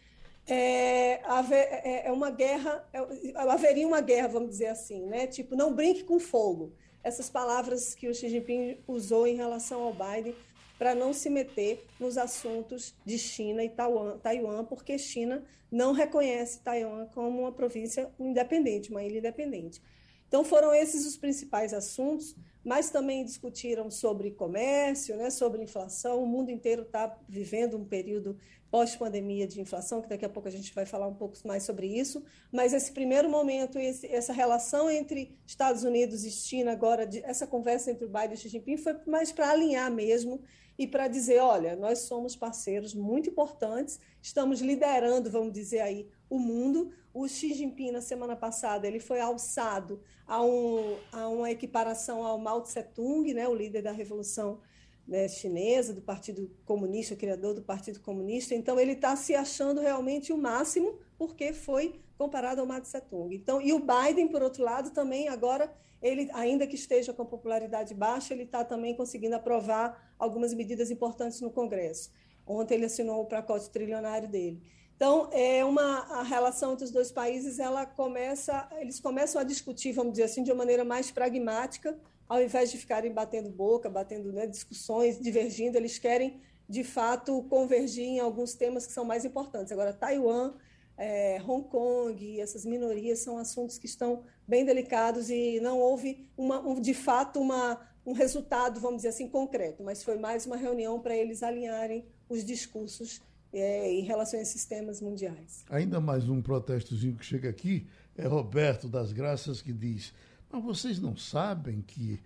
[0.47, 2.99] é, é, é uma guerra, é,
[3.35, 5.27] haveria uma guerra, vamos dizer assim, né?
[5.27, 6.73] Tipo, não brinque com fogo.
[7.03, 10.33] Essas palavras que o Xi Jinping usou em relação ao Biden
[10.83, 15.41] para não se meter nos assuntos de China e Taiwan, porque China
[15.71, 19.81] não reconhece Taiwan como uma província independente, uma ilha independente.
[20.27, 26.21] Então foram esses os principais assuntos, mas também discutiram sobre comércio, né, sobre inflação.
[26.21, 28.37] O mundo inteiro está vivendo um período
[28.73, 31.85] pós-pandemia de inflação, que daqui a pouco a gente vai falar um pouco mais sobre
[31.85, 32.25] isso.
[32.51, 37.45] Mas esse primeiro momento, esse, essa relação entre Estados Unidos e China, agora, de, essa
[37.45, 40.41] conversa entre o Biden e Xi Jinping, foi mais para alinhar mesmo
[40.75, 46.39] e para dizer, olha, nós somos parceiros muito importantes, estamos liderando, vamos dizer aí, o
[46.39, 46.91] mundo.
[47.13, 52.39] O Xi Jinping, na semana passada, ele foi alçado a, um, a uma equiparação ao
[52.39, 54.61] Mao Tse-tung, né, o líder da Revolução
[55.07, 58.55] né, Chinesa, do Partido Comunista, criador do Partido Comunista.
[58.55, 63.35] Então, ele está se achando realmente o máximo, porque foi comparado ao Mao Tse-tung.
[63.35, 67.93] Então, e o Biden, por outro lado, também agora ele, ainda que esteja com popularidade
[67.93, 72.11] baixa, ele está também conseguindo aprovar algumas medidas importantes no Congresso.
[72.45, 74.61] Ontem ele assinou o pacote trilionário dele.
[74.95, 79.91] Então, é uma a relação entre os dois países, ela começa, eles começam a discutir,
[79.91, 81.97] vamos dizer assim, de uma maneira mais pragmática,
[82.33, 88.05] ao invés de ficarem batendo boca, batendo né, discussões, divergindo, eles querem de fato convergir
[88.05, 89.71] em alguns temas que são mais importantes.
[89.71, 90.53] Agora, Taiwan
[90.97, 96.59] é, Hong Kong, essas minorias são assuntos que estão bem delicados e não houve, uma,
[96.59, 100.99] um, de fato, uma, um resultado, vamos dizer assim, concreto, mas foi mais uma reunião
[100.99, 105.63] para eles alinharem os discursos é, em relação a esses temas mundiais.
[105.69, 110.13] Ainda mais um protestozinho que chega aqui, é Roberto das Graças que diz,
[110.53, 112.19] mas vocês não sabem que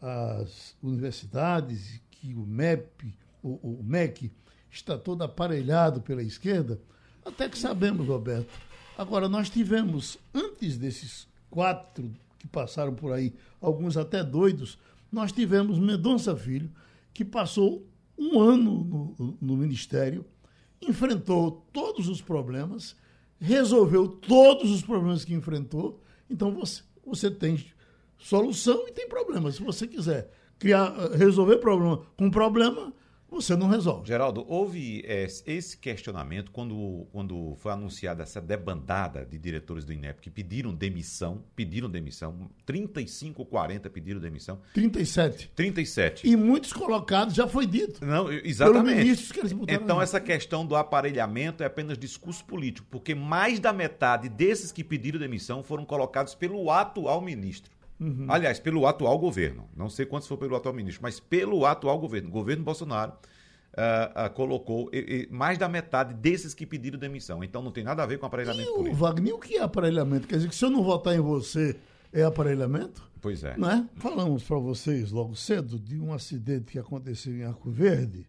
[0.00, 4.32] as universidades, que o MEP, o, o MEC,
[4.70, 6.80] está todo aparelhado pela esquerda?
[7.22, 8.48] Até que sabemos, Roberto.
[8.96, 14.78] Agora, nós tivemos, antes desses quatro que passaram por aí, alguns até doidos,
[15.12, 16.70] nós tivemos Mendonça Filho,
[17.12, 17.86] que passou
[18.18, 20.24] um ano no, no Ministério,
[20.80, 22.96] enfrentou todos os problemas,
[23.38, 26.00] resolveu todos os problemas que enfrentou.
[26.30, 27.64] Então, você, você tem
[28.18, 29.50] solução e tem problema.
[29.50, 32.92] Se você quiser criar, resolver problema com problema,
[33.28, 34.06] você não resolve.
[34.06, 40.20] Geraldo, houve é, esse questionamento quando, quando foi anunciada essa debandada de diretores do INEP
[40.20, 44.60] que pediram demissão, pediram demissão, 35, 40 pediram demissão.
[44.74, 45.50] 37.
[45.54, 46.28] 37.
[46.28, 48.04] E muitos colocados, já foi dito.
[48.04, 49.32] Não, exatamente.
[49.32, 49.40] Que
[49.74, 54.84] então, essa questão do aparelhamento é apenas discurso político, porque mais da metade desses que
[54.84, 57.75] pediram demissão foram colocados pelo atual ministro.
[57.98, 58.26] Uhum.
[58.28, 59.68] Aliás, pelo atual governo.
[59.74, 62.28] Não sei quantos foi pelo atual ministro, mas pelo atual governo.
[62.28, 64.90] O governo Bolsonaro uh, uh, colocou
[65.30, 67.42] mais da metade desses que pediram demissão.
[67.42, 68.96] Então não tem nada a ver com aparelhamento e político.
[68.96, 70.26] Wagner, o que é aparelhamento?
[70.26, 71.76] Quer dizer que se eu não votar em você,
[72.12, 73.08] é aparelhamento?
[73.20, 73.56] Pois é.
[73.56, 73.86] Não é?
[73.96, 78.26] Falamos para vocês logo cedo de um acidente que aconteceu em Arco Verde.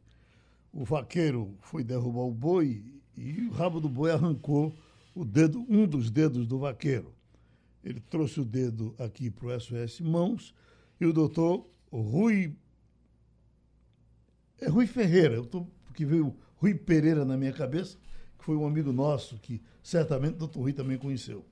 [0.73, 2.83] O vaqueiro foi derrubar o boi
[3.17, 4.73] e o rabo do boi arrancou
[5.15, 7.13] o dedo, um dos dedos do vaqueiro.
[7.87, 10.53] Ele trouxe o dedo aqui para o SOS Mãos
[10.99, 12.53] e o doutor Rui.
[14.59, 17.97] É Rui Ferreira, eu tô, porque veio Rui Pereira na minha cabeça,
[18.37, 21.45] que foi um amigo nosso que certamente o doutor Rui também conheceu.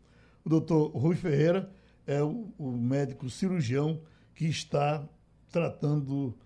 [0.43, 1.71] O doutor Rui Ferreira
[2.06, 4.02] é o, o médico cirurgião
[4.34, 5.08] que está
[5.50, 6.38] tratando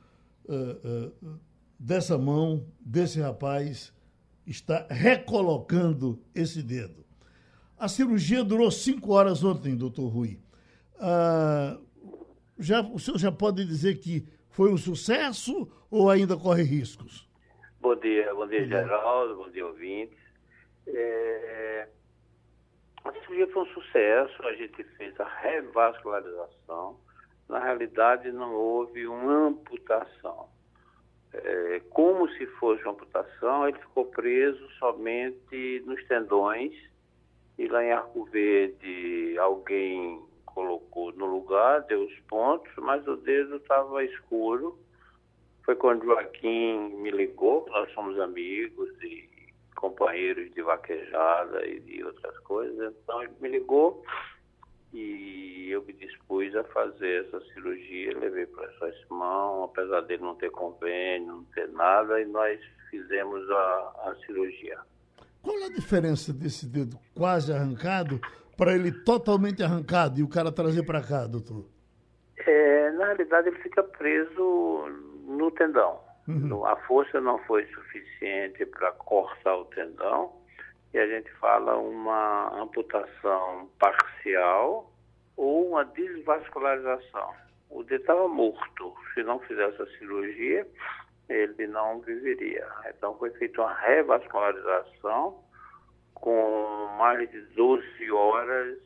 [0.45, 1.39] uh, uh,
[1.79, 3.91] dessa mão, desse rapaz,
[4.45, 7.08] está recolocando esse dedo.
[7.79, 10.37] A cirurgia durou cinco horas ontem, doutor Rui.
[10.99, 11.79] Ah,
[12.59, 17.29] já, o senhor já pode dizer que foi um sucesso ou ainda corre riscos?
[17.79, 20.19] Bom dia, bom dia, Geraldo, bom dia, ouvintes.
[20.87, 21.87] É...
[23.05, 26.99] A cirurgia foi um sucesso, a gente fez a revascularização.
[27.47, 30.49] Na realidade, não houve uma amputação.
[31.31, 36.88] É, como se fosse uma amputação, ele ficou preso somente nos tendões
[37.59, 43.57] e lá em Arco Verde alguém colocou no lugar, deu os pontos, mas o dedo
[43.57, 44.79] estava escuro.
[45.65, 49.29] Foi quando Joaquim me ligou, nós somos amigos e
[49.75, 52.95] companheiros de vaquejada e de outras coisas.
[53.03, 54.05] Então ele me ligou
[54.93, 60.35] e eu me dispus a fazer essa cirurgia, levei para sua mão, apesar dele não
[60.35, 62.57] ter convênio, não ter nada, e nós
[62.89, 63.55] fizemos a,
[64.05, 64.79] a cirurgia.
[65.41, 68.19] Qual é a diferença desse dedo quase arrancado
[68.57, 71.65] para ele totalmente arrancado e o cara trazer para cá, doutor?
[72.45, 74.85] É, na realidade, ele fica preso
[75.25, 75.99] no tendão.
[76.27, 76.65] Uhum.
[76.65, 80.31] A força não foi suficiente para cortar o tendão
[80.93, 84.91] e a gente fala uma amputação parcial
[85.35, 87.33] ou uma desvascularização.
[87.69, 88.93] O dedo estava morto.
[89.13, 90.67] Se não fizesse a cirurgia,
[91.29, 92.67] ele não viveria.
[92.89, 95.43] Então foi feita uma revascularização
[96.13, 98.77] com mais de 12 horas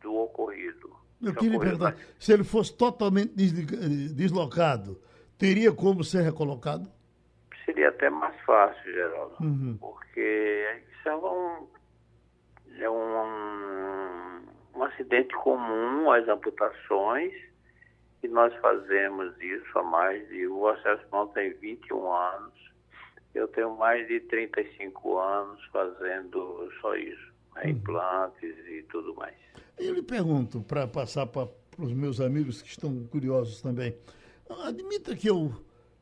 [0.00, 0.96] do ocorrido.
[1.20, 3.34] Eu queria perguntar, se ele fosse totalmente
[4.14, 5.00] deslocado,
[5.36, 6.88] teria como ser recolocado?
[7.64, 9.76] Seria até mais fácil, Geraldo, uhum.
[9.78, 11.66] porque isso é um,
[12.78, 14.42] é um,
[14.76, 17.32] um acidente comum às amputações
[18.22, 20.46] e nós fazemos isso há mais de.
[20.46, 22.54] O Acesso Mão tem 21 anos,
[23.34, 29.36] eu tenho mais de 35 anos fazendo só isso, né, implantes e tudo mais.
[29.78, 33.96] Eu lhe pergunto, para passar para os meus amigos que estão curiosos também,
[34.64, 35.52] admita que eu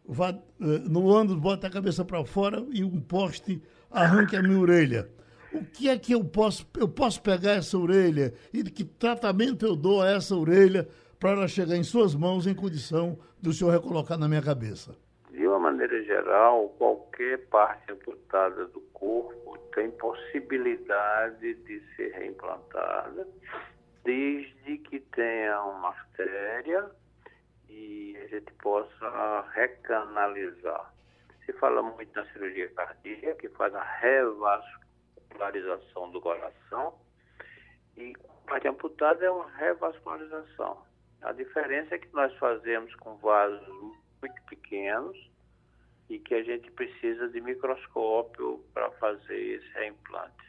[0.09, 4.59] vá eh, no ônibus, bote a cabeça para fora e um poste arranque a minha
[4.59, 5.11] orelha.
[5.52, 9.74] O que é que eu posso, eu posso pegar essa orelha e que tratamento eu
[9.74, 14.18] dou a essa orelha para ela chegar em suas mãos em condição do senhor recolocar
[14.18, 14.96] na minha cabeça?
[15.31, 23.26] De uma maneira geral, qualquer parte amputada do corpo tem possibilidade de ser reimplantada,
[24.05, 26.91] desde que tenha uma artéria
[27.68, 30.93] e a gente possa recanalizar.
[31.45, 33.86] Se fala muito na cirurgia cardíaca, que faz a
[35.30, 36.95] vascularização do coração
[37.97, 38.12] e
[38.47, 40.86] parte amputada é uma revascularização.
[41.23, 43.67] A diferença é que nós fazemos com vasos
[44.23, 45.17] muito pequenos
[46.09, 50.47] e que a gente precisa de microscópio para fazer esse reimplante.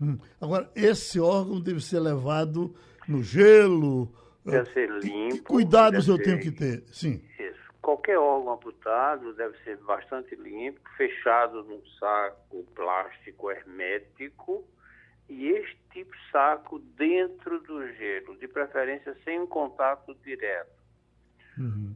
[0.00, 0.18] Hum.
[0.40, 2.74] Agora, esse órgão deve ser levado
[3.08, 4.12] no gelo.
[4.44, 5.34] Deve ser limpo.
[5.36, 6.22] Que cuidados eu ser...
[6.22, 6.84] tenho que ter?
[6.92, 7.22] Sim.
[7.38, 7.60] Isso.
[7.82, 14.64] Qualquer órgão amputado deve ser bastante limpo, fechado num saco plástico hermético
[15.30, 20.80] e este tipo de saco dentro do gelo, de preferência sem um contato direto.
[21.56, 21.94] Uhum.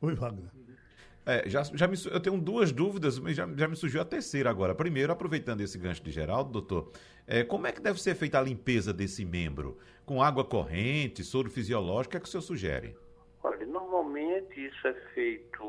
[0.00, 0.48] Oi, Wagner.
[1.26, 4.48] É, já, já me, eu tenho duas dúvidas, mas já, já me surgiu a terceira
[4.48, 4.74] agora.
[4.74, 6.92] Primeiro, aproveitando esse gancho de Geraldo, doutor,
[7.26, 9.76] é, como é que deve ser feita a limpeza desse membro?
[10.06, 12.96] Com água corrente, soro fisiológico, o que é que o senhor sugere?
[13.42, 15.62] Olha, normalmente isso é feito,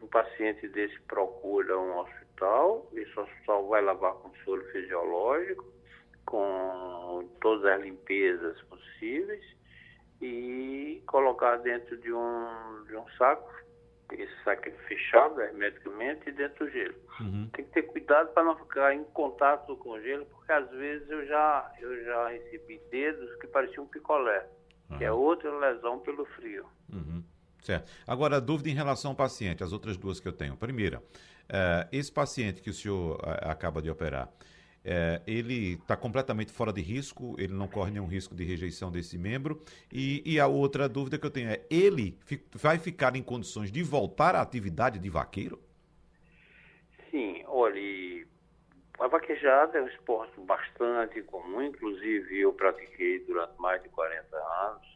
[0.00, 5.73] um paciente desse procura um hospital, esse hospital vai lavar com soro fisiológico,
[6.24, 9.44] com todas as limpezas possíveis
[10.20, 13.64] e colocar dentro de um, de um saco
[14.12, 16.94] esse saco é fechado hermeticamente e dentro do gelo.
[17.20, 17.48] Uhum.
[17.52, 21.08] Tem que ter cuidado para não ficar em contato com o gelo, porque às vezes
[21.10, 24.46] eu já, eu já recebi dedos que pareciam um picolé,
[24.90, 24.98] uhum.
[24.98, 26.66] que é outra lesão pelo frio.
[26.92, 27.22] Uhum.
[27.60, 27.90] Certo.
[28.06, 30.56] Agora, a dúvida em relação ao paciente, as outras duas que eu tenho.
[30.56, 34.28] Primeira, uh, esse paciente que o senhor uh, acaba de operar,
[34.84, 39.16] é, ele está completamente fora de risco, ele não corre nenhum risco de rejeição desse
[39.16, 39.62] membro.
[39.90, 43.72] E, e a outra dúvida que eu tenho é: ele fi, vai ficar em condições
[43.72, 45.58] de voltar à atividade de vaqueiro?
[47.10, 48.26] Sim, olha,
[48.98, 54.93] a vaquejada é um esporte bastante comum, inclusive eu pratiquei durante mais de 40 anos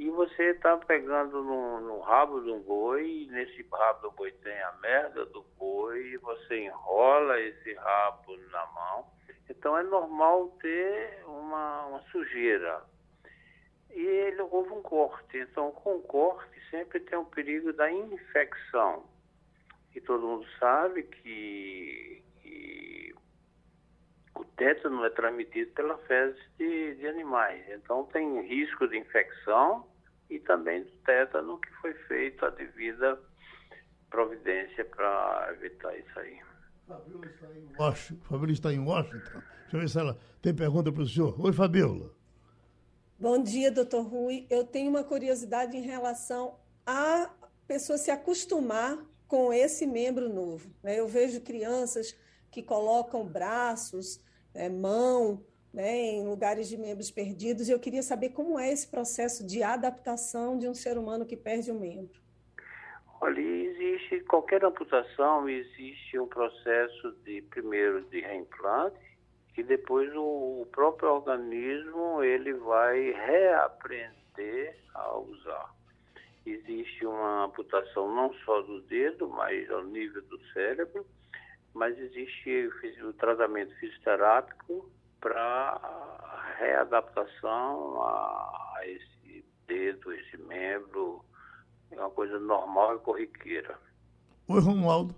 [0.00, 4.72] e você está pegando no, no, rabo do boi, nesse rabo do boi tem a
[4.80, 9.06] merda do boi, você enrola esse rabo na mão.
[9.50, 12.82] Então é normal ter uma, uma sujeira.
[13.90, 15.36] E ele, houve um corte.
[15.36, 19.04] Então, com corte sempre tem o perigo da infecção.
[19.94, 23.14] E todo mundo sabe que, que
[24.34, 27.68] o tétano é transmitido pela fezes de, de animais.
[27.68, 29.89] Então tem risco de infecção
[30.30, 33.18] e também do tétano, que foi feito a devida
[34.08, 36.38] providência para evitar isso aí.
[36.86, 38.24] Fabiola está em Washington.
[38.24, 39.42] Fabiola está em Washington.
[39.62, 41.40] Deixa eu ver se ela tem pergunta para o senhor.
[41.40, 42.10] Oi, Fabiola.
[43.18, 44.46] Bom dia, doutor Rui.
[44.48, 47.30] Eu tenho uma curiosidade em relação a
[47.68, 50.74] pessoa se acostumar com esse membro novo.
[50.82, 50.98] Né?
[50.98, 52.16] Eu vejo crianças
[52.50, 54.20] que colocam braços,
[54.52, 57.68] é, mão, né, em lugares de membros perdidos.
[57.68, 61.36] E eu queria saber como é esse processo de adaptação de um ser humano que
[61.36, 62.20] perde um membro.
[63.20, 68.96] Olha, existe qualquer amputação, existe um processo de primeiro de reimplante
[69.56, 75.74] e depois o, o próprio organismo ele vai reaprender a usar.
[76.46, 81.06] Existe uma amputação não só do dedo, mas ao nível do cérebro,
[81.74, 82.70] mas existe
[83.02, 84.90] o tratamento fisioterápico
[85.20, 91.24] para readaptação a, a esse dedo, esse membro,
[91.90, 93.78] é uma coisa normal e corriqueira.
[94.48, 95.14] Oi, Romualdo.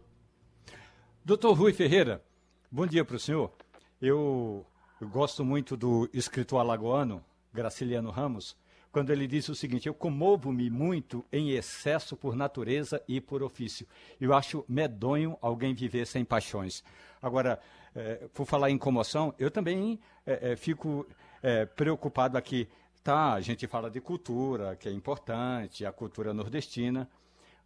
[1.25, 2.23] Doutor Rui Ferreira,
[2.71, 3.53] bom dia para o senhor.
[4.01, 4.67] Eu,
[5.01, 8.57] eu gosto muito do escritor alagoano, Graciliano Ramos,
[8.91, 13.87] quando ele diz o seguinte: Eu comovo-me muito em excesso por natureza e por ofício.
[14.21, 16.83] Eu acho medonho alguém viver sem paixões.
[17.23, 17.61] Agora,
[17.95, 21.07] é, por falar em comoção, eu também é, é, fico
[21.43, 22.68] é, preocupado aqui.
[23.03, 27.11] Tá, a gente fala de cultura, que é importante, a cultura nordestina,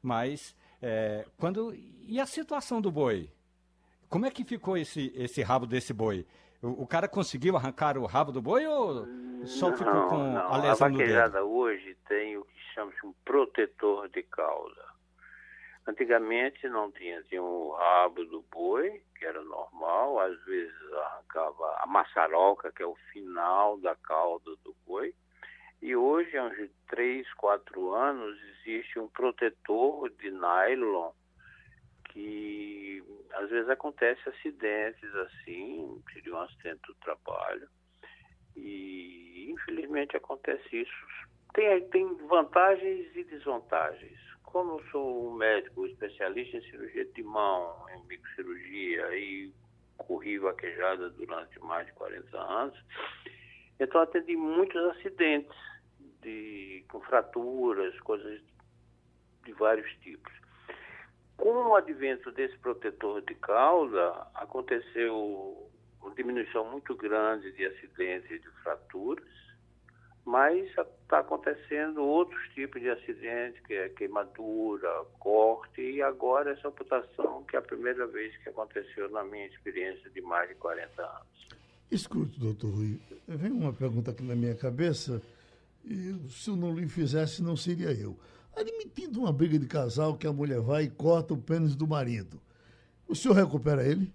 [0.03, 0.57] mas
[1.37, 3.29] quando e a situação do boi?
[4.09, 6.25] Como é que ficou esse, esse rabo desse boi?
[6.63, 9.07] O, o cara conseguiu arrancar o rabo do boi ou
[9.45, 10.53] só não, ficou com não.
[10.53, 11.39] a lesão a no dedo?
[11.39, 14.87] hoje tem o que chama-se um protetor de cauda.
[15.87, 21.87] Antigamente não tinha, tinha o rabo do boi, que era normal, às vezes arrancava a
[21.87, 25.15] maçaroca, que é o final da cauda do boi.
[25.83, 31.13] E hoje, há uns 3, 4 anos, existe um protetor de nylon
[32.11, 33.05] que
[33.35, 37.69] às vezes acontece acidentes assim, seria um acidente do trabalho.
[38.57, 41.07] E infelizmente acontece isso.
[41.53, 49.17] Tem, tem vantagens e desvantagens como sou médico especialista em cirurgia de mão, em microcirurgia
[49.19, 49.53] e
[49.99, 52.79] corri vaquejada durante mais de 40 anos,
[53.79, 55.57] então atendi muitos acidentes
[56.23, 58.41] de, com fraturas, coisas
[59.45, 60.33] de vários tipos.
[61.37, 65.71] Com o advento desse protetor de cauda, aconteceu
[66.01, 69.46] uma diminuição muito grande de acidentes e de fraturas,
[70.27, 74.89] mas está acontecendo outros tipos de acidentes, que é queimadura,
[75.21, 80.11] corte, e agora essa amputação, que é a primeira vez que aconteceu na minha experiência
[80.11, 81.49] de mais de 40 anos.
[81.93, 85.23] Escute, doutor Rui, vem uma pergunta aqui na minha cabeça,
[85.85, 88.19] e se eu não lhe fizesse, não seria eu.
[88.57, 92.41] Admitindo uma briga de casal que a mulher vai e corta o pênis do marido,
[93.07, 94.13] o senhor recupera ele?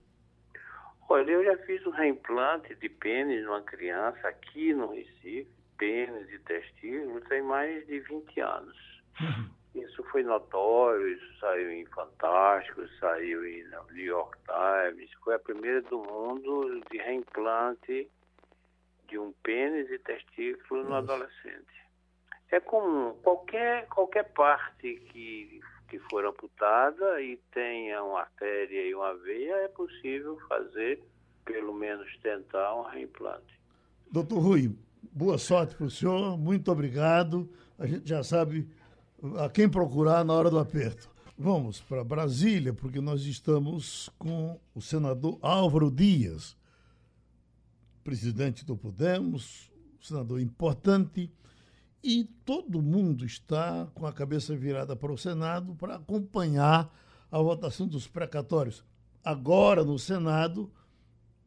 [1.07, 6.37] Olha, eu já fiz um reimplante de pênis numa criança aqui no Recife, pênis e
[6.37, 8.77] testículos, tem mais de 20 anos.
[9.19, 9.49] Uhum.
[9.81, 15.81] Isso foi notório, isso saiu em Fantástico, saiu em New York Times, foi a primeira
[15.81, 18.07] do mundo de reimplante
[19.07, 21.81] de um pênis e testículo no adolescente.
[22.51, 29.15] É comum, qualquer, qualquer parte que, que for amputada e tenha uma artéria e uma
[29.15, 31.01] veia, é possível fazer,
[31.43, 33.59] pelo menos tentar, um reimplante.
[34.11, 37.49] Doutor Rui, boa sorte para o senhor, muito obrigado.
[37.77, 38.69] A gente já sabe
[39.37, 41.09] a quem procurar na hora do aperto.
[41.37, 46.55] Vamos para Brasília, porque nós estamos com o senador Álvaro Dias,
[48.03, 51.31] presidente do Podemos, senador importante,
[52.03, 56.93] e todo mundo está com a cabeça virada para o Senado para acompanhar
[57.31, 58.83] a votação dos precatórios.
[59.23, 60.71] Agora, no Senado,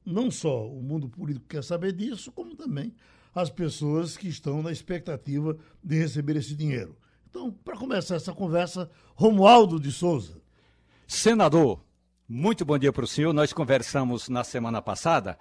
[0.04, 2.94] não só o mundo político quer saber disso, como também
[3.34, 6.96] as pessoas que estão na expectativa de receber esse dinheiro.
[7.28, 10.40] Então, para começar essa conversa, Romualdo de Souza.
[11.06, 11.80] Senador,
[12.28, 13.32] muito bom dia para o senhor.
[13.32, 15.38] Nós conversamos na semana passada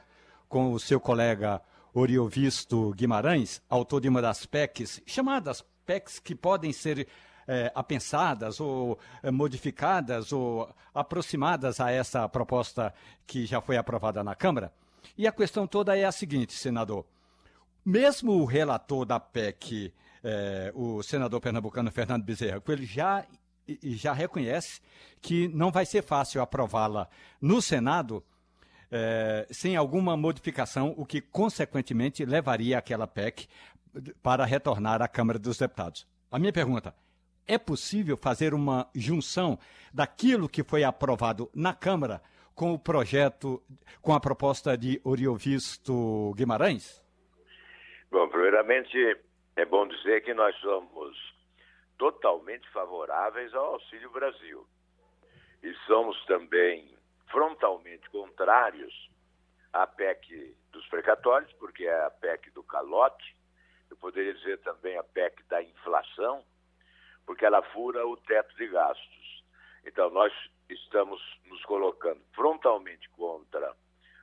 [0.50, 1.62] com o seu colega
[1.94, 7.08] Oriovisto Guimarães, autor de uma das PECs, chamadas PECs que podem ser
[7.48, 12.94] é, apensadas ou é, modificadas ou aproximadas a essa proposta
[13.28, 14.74] que já foi aprovada na Câmara.
[15.18, 17.06] E a questão toda é a seguinte, senador.
[17.86, 23.26] Mesmo o relator da PEC, é, o senador pernambucano Fernando Bezerra Coelho, já,
[23.84, 24.80] já reconhece
[25.22, 27.10] que não vai ser fácil aprová-la
[27.42, 28.24] no Senado
[28.90, 33.48] é, sem alguma modificação, o que consequentemente levaria aquela PEC
[34.22, 36.08] para retornar à Câmara dos Deputados.
[36.32, 36.96] A minha pergunta:
[37.46, 39.60] é possível fazer uma junção
[39.94, 42.22] daquilo que foi aprovado na Câmara
[42.56, 43.62] com o projeto,
[44.02, 47.03] com a proposta de Oriovisto Guimarães?
[48.14, 48.96] Bom, primeiramente,
[49.56, 51.18] é bom dizer que nós somos
[51.98, 54.68] totalmente favoráveis ao Auxílio Brasil.
[55.64, 56.96] E somos também
[57.32, 58.94] frontalmente contrários
[59.74, 63.36] à PEC dos precatórios, porque é a PEC do calote,
[63.90, 66.46] eu poderia dizer também a PEC da inflação,
[67.26, 69.44] porque ela fura o teto de gastos.
[69.84, 70.32] Então, nós
[70.70, 73.76] estamos nos colocando frontalmente contra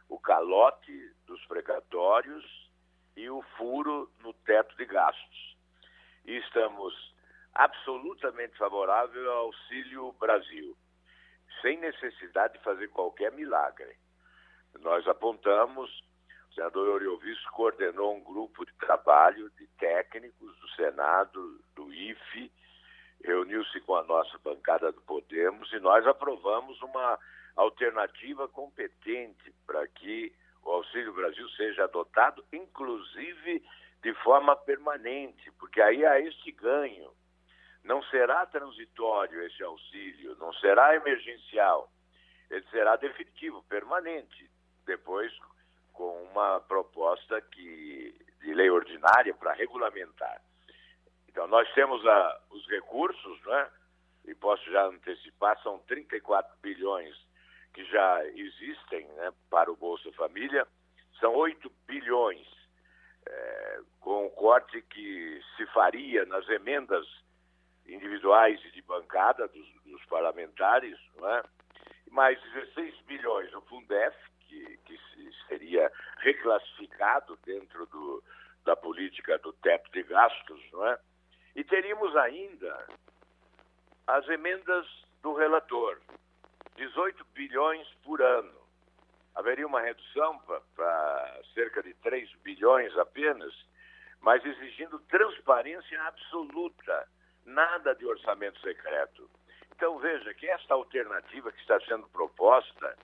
[0.08, 2.69] o calote dos precatórios
[3.20, 5.56] e o furo no teto de gastos.
[6.24, 6.94] E estamos
[7.54, 10.76] absolutamente favoráveis ao Auxílio Brasil
[11.60, 13.94] sem necessidade de fazer qualquer milagre.
[14.80, 15.90] Nós apontamos,
[16.50, 22.50] o senador Oriovisto coordenou um grupo de trabalho de técnicos do Senado, do IFE,
[23.22, 27.18] reuniu-se com a nossa bancada do Podemos e nós aprovamos uma
[27.56, 30.32] alternativa competente para que
[30.62, 33.62] o Auxílio Brasil seja adotado, inclusive
[34.02, 37.10] de forma permanente, porque aí há este ganho
[37.84, 41.90] não será transitório esse auxílio, não será emergencial,
[42.50, 44.50] ele será definitivo, permanente,
[44.84, 45.32] depois
[45.92, 50.42] com uma proposta que, de lei ordinária para regulamentar.
[51.28, 53.70] Então, nós temos a, os recursos, né?
[54.26, 57.16] e posso já antecipar, são 34 bilhões
[57.72, 60.66] que já existem né, para o Bolsa Família,
[61.18, 62.46] são 8 bilhões
[63.26, 67.06] é, com o corte que se faria nas emendas
[67.86, 71.42] individuais e de bancada dos, dos parlamentares, é?
[72.10, 74.98] mais 16 bilhões no Fundef, que, que
[75.48, 78.22] seria reclassificado dentro do,
[78.64, 80.98] da política do teto de gastos, é?
[81.56, 82.86] E teríamos ainda
[84.06, 84.86] as emendas
[85.22, 86.00] do relator,
[86.80, 88.58] 18 bilhões por ano.
[89.34, 90.38] Haveria uma redução
[90.74, 93.52] para cerca de 3 bilhões apenas,
[94.22, 97.06] mas exigindo transparência absoluta
[97.44, 99.28] nada de orçamento secreto.
[99.76, 102.96] Então veja que esta alternativa que está sendo proposta,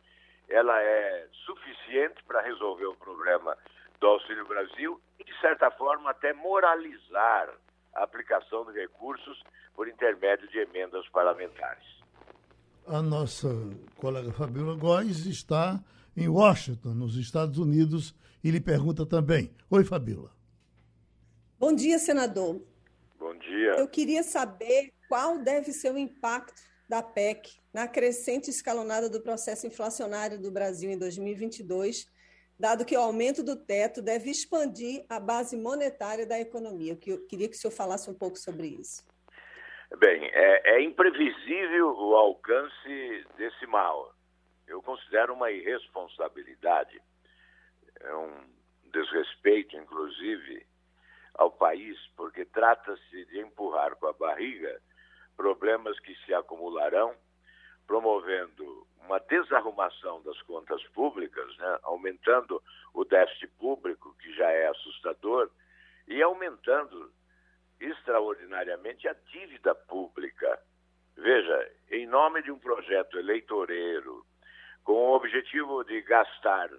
[0.49, 3.59] ela é suficiente para resolver o problema
[4.01, 7.53] do Auxílio Brasil e, de certa forma, até moralizar
[7.95, 9.43] a aplicação de recursos
[9.75, 12.06] por intermédio de emendas parlamentares.
[12.87, 13.49] A nossa
[13.97, 15.83] colega Fabiola Góes está
[16.17, 18.15] em Washington, nos Estados Unidos,
[18.45, 19.51] e lhe pergunta também.
[19.69, 20.31] Oi, Fabíola.
[21.59, 22.63] Bom dia, senador.
[23.19, 23.75] Bom dia.
[23.77, 29.67] Eu queria saber qual deve ser o impacto da PEC na crescente escalonada do processo
[29.67, 32.07] inflacionário do Brasil em 2022,
[32.57, 36.97] dado que o aumento do teto deve expandir a base monetária da economia.
[37.05, 39.03] Eu queria que o senhor falasse um pouco sobre isso.
[39.95, 44.13] Bem, é, é imprevisível o alcance desse mal.
[44.67, 47.01] Eu considero uma irresponsabilidade,
[48.01, 48.51] é um
[48.93, 50.67] desrespeito, inclusive,
[51.35, 54.81] ao país, porque trata-se de empurrar com a barriga
[55.37, 57.15] problemas que se acumularão,
[57.87, 61.79] promovendo uma desarrumação das contas públicas, né?
[61.85, 62.61] aumentando
[62.93, 65.49] o déficit público, que já é assustador,
[66.09, 67.13] e aumentando
[67.81, 70.61] extraordinariamente a dívida pública.
[71.17, 74.25] Veja, em nome de um projeto eleitoreiro,
[74.85, 76.71] com o objetivo de gastar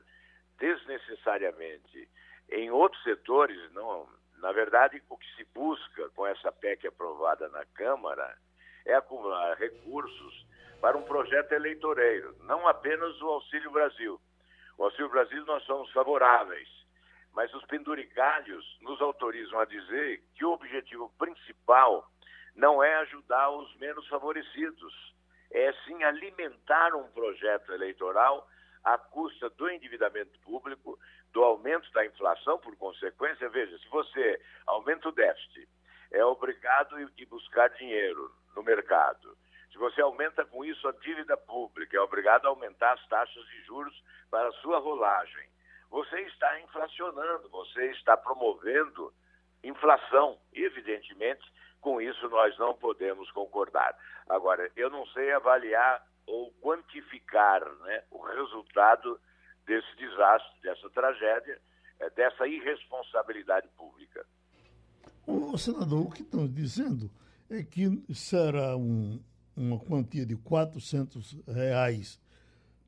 [0.58, 2.10] desnecessariamente
[2.50, 7.66] em outros setores, não, na verdade, o que se busca com essa PEC aprovada na
[7.66, 8.38] Câmara
[8.86, 10.46] é acumular recursos
[10.80, 14.20] para um projeto eleitoreiro, não apenas o Auxílio Brasil.
[14.78, 16.70] O Auxílio Brasil nós somos favoráveis,
[17.38, 22.12] mas os penduricários nos autorizam a dizer que o objetivo principal
[22.56, 25.14] não é ajudar os menos favorecidos,
[25.52, 28.50] é sim alimentar um projeto eleitoral
[28.84, 30.98] à custa do endividamento público,
[31.32, 33.48] do aumento da inflação, por consequência.
[33.50, 35.70] Veja, se você aumenta o déficit,
[36.10, 39.38] é obrigado a buscar dinheiro no mercado.
[39.72, 43.62] Se você aumenta com isso a dívida pública, é obrigado a aumentar as taxas de
[43.66, 43.94] juros
[44.32, 45.56] para a sua rolagem.
[45.90, 49.14] Você está inflacionando, você está promovendo
[49.64, 50.38] inflação.
[50.54, 51.42] Evidentemente,
[51.82, 53.98] com isso nós não podemos concordar.
[54.30, 59.20] Agora, eu não sei avaliar ou quantificar né, o resultado
[59.66, 61.60] desse desastre, dessa tragédia,
[62.00, 64.26] é, dessa irresponsabilidade pública.
[65.26, 67.10] O senador, o que estão dizendo
[67.50, 69.22] é que será um,
[69.56, 72.20] uma quantia de 400 reais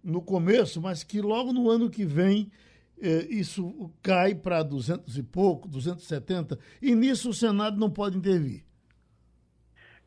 [0.03, 2.68] no começo, mas que logo no ano que vem eh,
[3.01, 8.63] isso cai para 200 e pouco, 270, e nisso o Senado não pode intervir.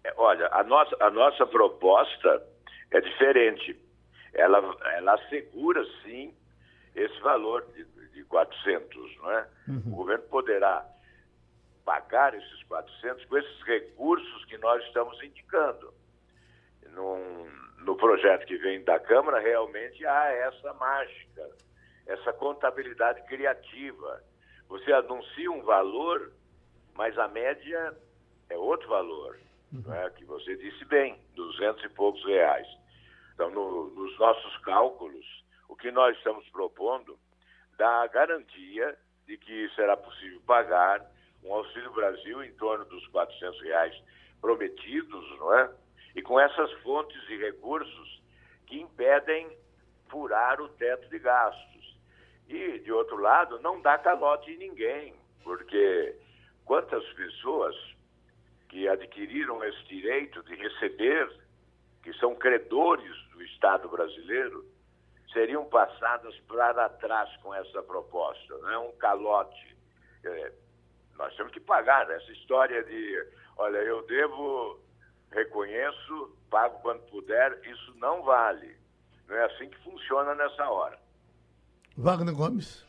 [0.05, 2.43] É, olha, a nossa, a nossa proposta
[2.91, 3.79] é diferente.
[4.35, 4.59] Ela,
[4.97, 6.35] ela assegura, sim,
[6.95, 9.49] esse valor de, de 400, não é?
[9.69, 9.83] Uhum.
[9.87, 10.87] O governo poderá
[11.85, 15.93] pagar esses 400 com esses recursos que nós estamos indicando.
[16.91, 17.51] Num,
[17.85, 21.49] no projeto que vem da Câmara, realmente há essa mágica,
[22.13, 24.23] essa contabilidade criativa.
[24.69, 26.33] Você anuncia um valor,
[26.95, 27.97] mas a média
[28.51, 29.39] é outro valor,
[29.73, 29.95] uhum.
[29.95, 30.11] é?
[30.11, 32.67] que você disse bem, duzentos e poucos reais.
[33.35, 35.25] Então, no, nos nossos cálculos,
[35.69, 37.19] o que nós estamos propondo
[37.79, 38.97] dá a garantia
[39.27, 41.05] de que será possível pagar
[41.43, 44.03] um Auxílio Brasil em torno dos 400 reais
[44.41, 45.71] prometidos, não é?
[46.15, 48.23] E com essas fontes de recursos
[48.67, 49.51] que impedem
[50.09, 51.72] furar o teto de gastos.
[52.49, 56.17] E, de outro lado, não dá calote em ninguém, porque
[56.65, 57.75] quantas pessoas
[58.69, 61.31] que adquiriram esse direito de receber,
[62.03, 64.67] que são credores do Estado brasileiro,
[65.33, 69.77] seriam passadas para trás com essa proposta, não é um calote.
[70.25, 70.53] É,
[71.17, 72.11] nós temos que pagar.
[72.11, 74.81] Essa história de, olha, eu devo,
[75.31, 78.77] reconheço, pago quando puder, isso não vale.
[79.29, 80.99] Não é assim que funciona nessa hora.
[81.97, 82.83] Wagner Gomes.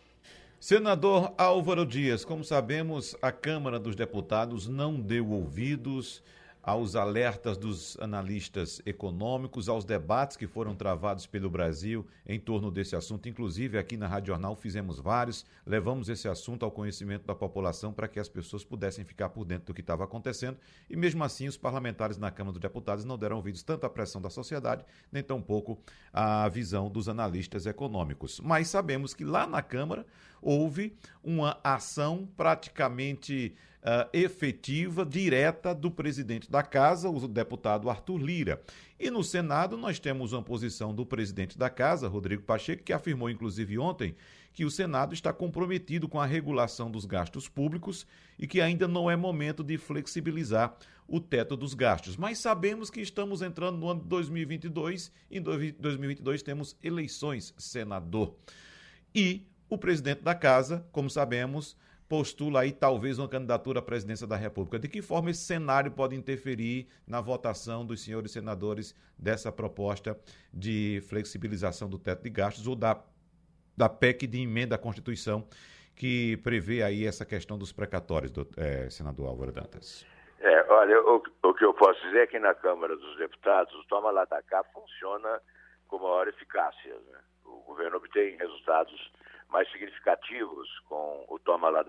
[0.60, 6.24] Senador Álvaro Dias, como sabemos, a Câmara dos Deputados não deu ouvidos
[6.64, 12.96] aos alertas dos analistas econômicos, aos debates que foram travados pelo Brasil em torno desse
[12.96, 13.28] assunto.
[13.28, 18.08] Inclusive, aqui na Rádio Jornal fizemos vários, levamos esse assunto ao conhecimento da população para
[18.08, 20.58] que as pessoas pudessem ficar por dentro do que estava acontecendo.
[20.90, 24.22] E mesmo assim, os parlamentares na Câmara dos Deputados não deram ouvidos tanto à pressão
[24.22, 25.78] da sociedade, nem tampouco
[26.14, 28.40] à visão dos analistas econômicos.
[28.40, 30.06] Mas sabemos que lá na Câmara
[30.42, 33.54] houve uma ação praticamente
[33.84, 38.62] uh, efetiva, direta do presidente da casa, o deputado Arthur Lira.
[39.00, 43.30] E no Senado nós temos uma posição do presidente da casa, Rodrigo Pacheco, que afirmou
[43.30, 44.16] inclusive ontem
[44.54, 48.06] que o Senado está comprometido com a regulação dos gastos públicos
[48.38, 50.78] e que ainda não é momento de flexibilizar
[51.08, 52.16] o teto dos gastos.
[52.16, 58.36] Mas sabemos que estamos entrando no ano de 2022 e em 2022 temos eleições, senador.
[59.14, 61.76] E o presidente da casa, como sabemos,
[62.14, 64.78] postula aí talvez uma candidatura à presidência da República.
[64.78, 70.16] De que forma esse cenário pode interferir na votação dos senhores senadores dessa proposta
[70.54, 73.02] de flexibilização do teto de gastos ou da
[73.76, 75.48] da PEC de emenda à Constituição
[75.96, 80.06] que prevê aí essa questão dos precatórios, do, é, senador Álvaro Dantas.
[80.40, 83.84] É, olha, o, o, que eu posso dizer é que na Câmara dos Deputados o
[83.86, 85.42] toma lá da cá funciona
[85.88, 86.94] com maior eficácia.
[86.94, 87.18] Né?
[87.46, 89.12] O governo obtém resultados
[89.54, 91.86] mais significativos com o toma lá.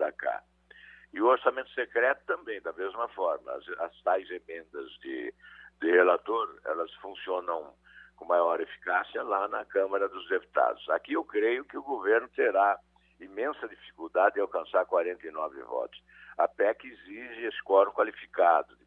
[1.11, 3.51] E o orçamento secreto também, da mesma forma.
[3.51, 5.33] As, as tais emendas de,
[5.81, 7.73] de relator, elas funcionam
[8.15, 10.87] com maior eficácia lá na Câmara dos Deputados.
[10.89, 12.79] Aqui eu creio que o governo terá
[13.19, 16.01] imensa dificuldade de alcançar 49 votos.
[16.37, 18.77] A PEC exige quórum qualificado.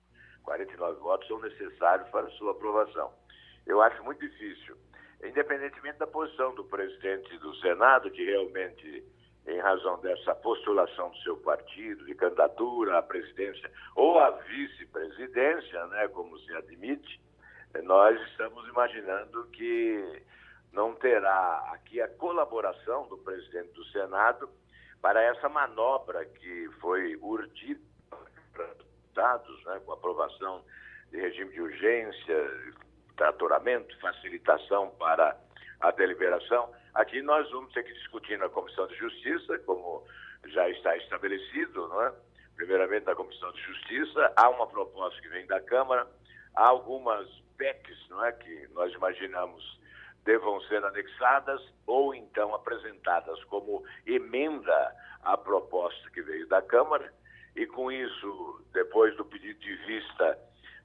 [0.44, 3.12] 49 votos são necessários para sua aprovação.
[3.66, 4.76] Eu acho muito difícil,
[5.22, 9.04] independentemente da posição do presidente do Senado, que realmente,
[9.46, 16.08] em razão dessa postulação do seu partido, de candidatura à presidência ou à vice-presidência, né,
[16.08, 17.20] como se admite,
[17.82, 20.22] nós estamos imaginando que
[20.72, 24.48] não terá aqui a colaboração do presidente do Senado
[25.00, 27.80] para essa manobra que foi urdida
[28.52, 28.74] para
[29.14, 30.64] dados, né, com aprovação
[31.10, 32.74] de regime de urgência,
[33.18, 35.36] tratoramento, facilitação para
[35.80, 36.72] a deliberação.
[36.94, 40.06] Aqui nós vamos ter que discutir na Comissão de Justiça, como
[40.46, 42.12] já está estabelecido, não é?
[42.56, 46.06] primeiramente na Comissão de Justiça, há uma proposta que vem da Câmara,
[46.56, 49.78] há algumas PECs não é, que nós imaginamos
[50.24, 57.12] devam ser anexadas ou então apresentadas como emenda à proposta que veio da Câmara,
[57.56, 60.38] e com isso, depois do pedido de vista,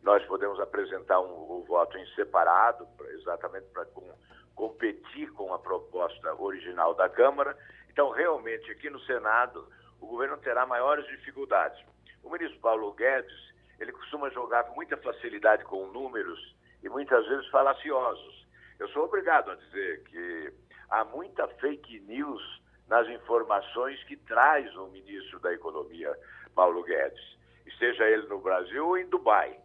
[0.03, 4.07] nós podemos apresentar um, um voto em separado, exatamente para com,
[4.53, 7.57] competir com a proposta original da Câmara.
[7.89, 9.67] Então, realmente, aqui no Senado,
[10.01, 11.81] o governo terá maiores dificuldades.
[12.21, 17.47] O ministro Paulo Guedes, ele costuma jogar com muita facilidade com números e muitas vezes
[17.47, 18.45] falaciosos.
[18.79, 20.53] Eu sou obrigado a dizer que
[20.89, 26.13] há muita fake news nas informações que traz o ministro da Economia,
[26.53, 29.62] Paulo Guedes, esteja ele no Brasil ou em Dubai.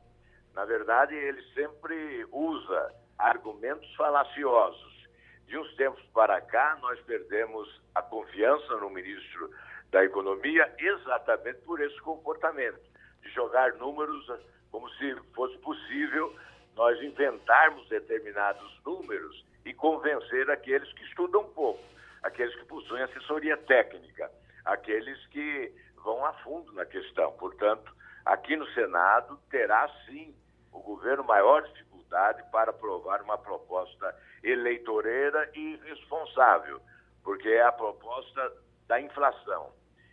[0.59, 5.09] Na verdade, ele sempre usa argumentos falaciosos.
[5.47, 9.55] De uns tempos para cá, nós perdemos a confiança no ministro
[9.93, 12.81] da Economia exatamente por esse comportamento,
[13.23, 14.27] de jogar números
[14.73, 16.37] como se fosse possível
[16.75, 21.85] nós inventarmos determinados números e convencer aqueles que estudam pouco,
[22.25, 24.29] aqueles que possuem assessoria técnica,
[24.65, 27.31] aqueles que vão a fundo na questão.
[27.35, 27.95] Portanto,
[28.25, 30.35] aqui no Senado terá sim
[30.73, 36.81] o governo maior dificuldade para aprovar uma proposta eleitoreira e responsável,
[37.23, 38.53] porque é a proposta
[38.87, 39.71] da inflação,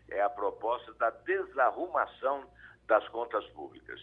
[0.10, 2.44] é a proposta da desarrumação
[2.88, 4.00] das contas públicas.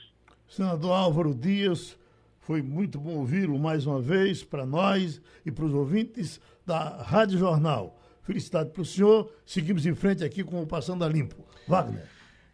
[0.48, 1.98] Senador Álvaro Dias,
[2.40, 7.38] foi muito bom ouvi-lo mais uma vez para nós e para os ouvintes da Rádio
[7.38, 7.96] Jornal.
[8.22, 9.32] Felicidade para o senhor.
[9.46, 11.36] Seguimos em frente aqui com o Passando a Limpo.
[11.68, 12.06] Wagner.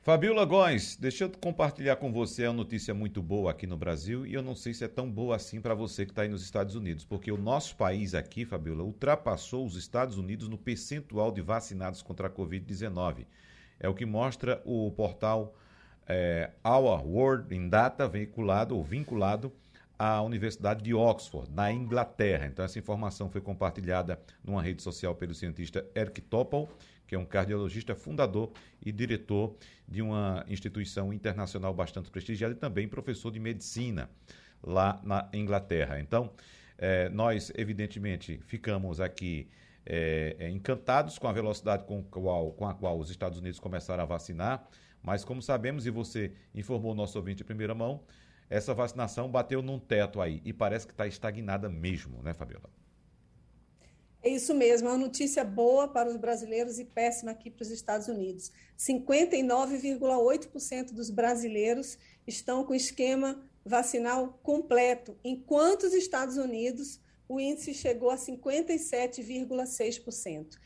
[0.09, 4.33] Fabiola Góes, deixa eu compartilhar com você uma notícia muito boa aqui no Brasil e
[4.33, 6.75] eu não sei se é tão boa assim para você que está aí nos Estados
[6.75, 12.01] Unidos, porque o nosso país aqui, Fabiola, ultrapassou os Estados Unidos no percentual de vacinados
[12.01, 13.27] contra a Covid-19.
[13.79, 15.55] É o que mostra o portal
[16.07, 19.53] é, Our World in Data, veiculado ou vinculado
[19.99, 22.47] à Universidade de Oxford, na Inglaterra.
[22.47, 26.69] Então, essa informação foi compartilhada numa rede social pelo cientista Eric Topol,
[27.07, 28.53] que é um cardiologista fundador
[28.85, 29.57] e diretor
[29.89, 34.09] de uma instituição internacional bastante prestigiada e também professor de medicina
[34.63, 35.99] lá na Inglaterra.
[35.99, 36.31] Então,
[36.77, 39.49] eh, nós, evidentemente, ficamos aqui
[39.87, 44.07] eh, encantados com a velocidade com, qual, com a qual os Estados Unidos começaram a
[44.07, 44.69] vacinar,
[45.03, 48.03] mas como sabemos, e você informou o nosso ouvinte em primeira mão,
[48.51, 52.69] essa vacinação bateu num teto aí e parece que está estagnada mesmo, né, Fabiola?
[54.21, 57.71] É isso mesmo, é uma notícia boa para os brasileiros e péssima aqui para os
[57.71, 58.51] Estados Unidos.
[58.77, 61.97] 59,8% dos brasileiros
[62.27, 70.59] estão com esquema vacinal completo, enquanto os Estados Unidos o índice chegou a 57,6%.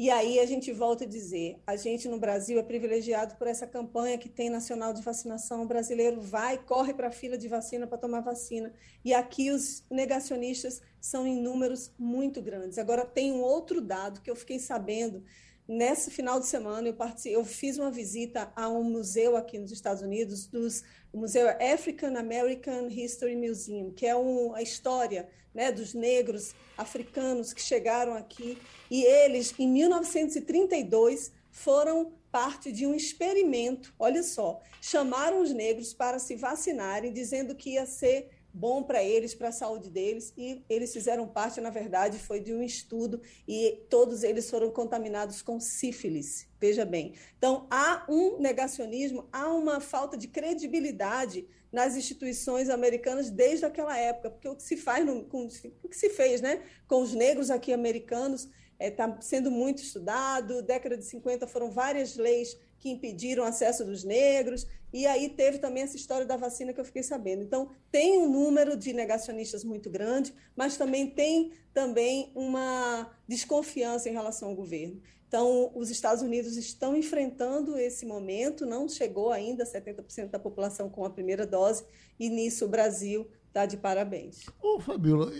[0.00, 3.66] E aí a gente volta a dizer, a gente no Brasil é privilegiado por essa
[3.66, 7.86] campanha que tem nacional de vacinação, o brasileiro vai, corre para a fila de vacina
[7.86, 8.72] para tomar vacina.
[9.04, 12.78] E aqui os negacionistas são em números muito grandes.
[12.78, 15.22] Agora tem um outro dado que eu fiquei sabendo
[15.70, 16.96] nesse final de semana eu,
[17.26, 20.82] eu fiz uma visita a um museu aqui nos Estados Unidos, dos,
[21.12, 27.52] o Museu African American History Museum, que é um, a história né, dos negros africanos
[27.52, 28.58] que chegaram aqui.
[28.90, 33.92] E eles, em 1932, foram parte de um experimento.
[33.98, 39.34] Olha só, chamaram os negros para se vacinarem, dizendo que ia ser bom para eles,
[39.34, 43.82] para a saúde deles, e eles fizeram parte, na verdade, foi de um estudo, e
[43.88, 47.14] todos eles foram contaminados com sífilis, veja bem.
[47.38, 54.30] Então, há um negacionismo, há uma falta de credibilidade nas instituições americanas desde aquela época,
[54.30, 55.46] porque o que se faz, no, com,
[55.82, 58.48] o que se fez né, com os negros aqui americanos
[58.78, 63.46] está é, tá sendo muito estudado, década de 50 foram várias leis que impediram o
[63.46, 67.42] acesso dos negros, e aí teve também essa história da vacina que eu fiquei sabendo.
[67.42, 74.12] Então, tem um número de negacionistas muito grande, mas também tem também uma desconfiança em
[74.12, 75.00] relação ao governo.
[75.28, 81.04] Então, os Estados Unidos estão enfrentando esse momento, não chegou ainda 70% da população com
[81.04, 81.84] a primeira dose,
[82.18, 84.46] e nisso o Brasil está de parabéns.
[84.60, 85.30] Ô, Fabiola,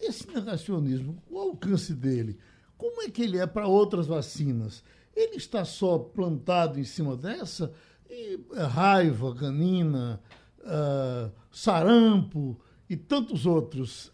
[0.00, 2.38] esse negacionismo, o alcance dele,
[2.78, 4.82] como é que ele é para outras vacinas?
[5.14, 7.72] Ele está só plantado em cima dessa?
[8.08, 10.20] E, é, raiva, canina,
[10.60, 14.12] uh, sarampo e tantos outros.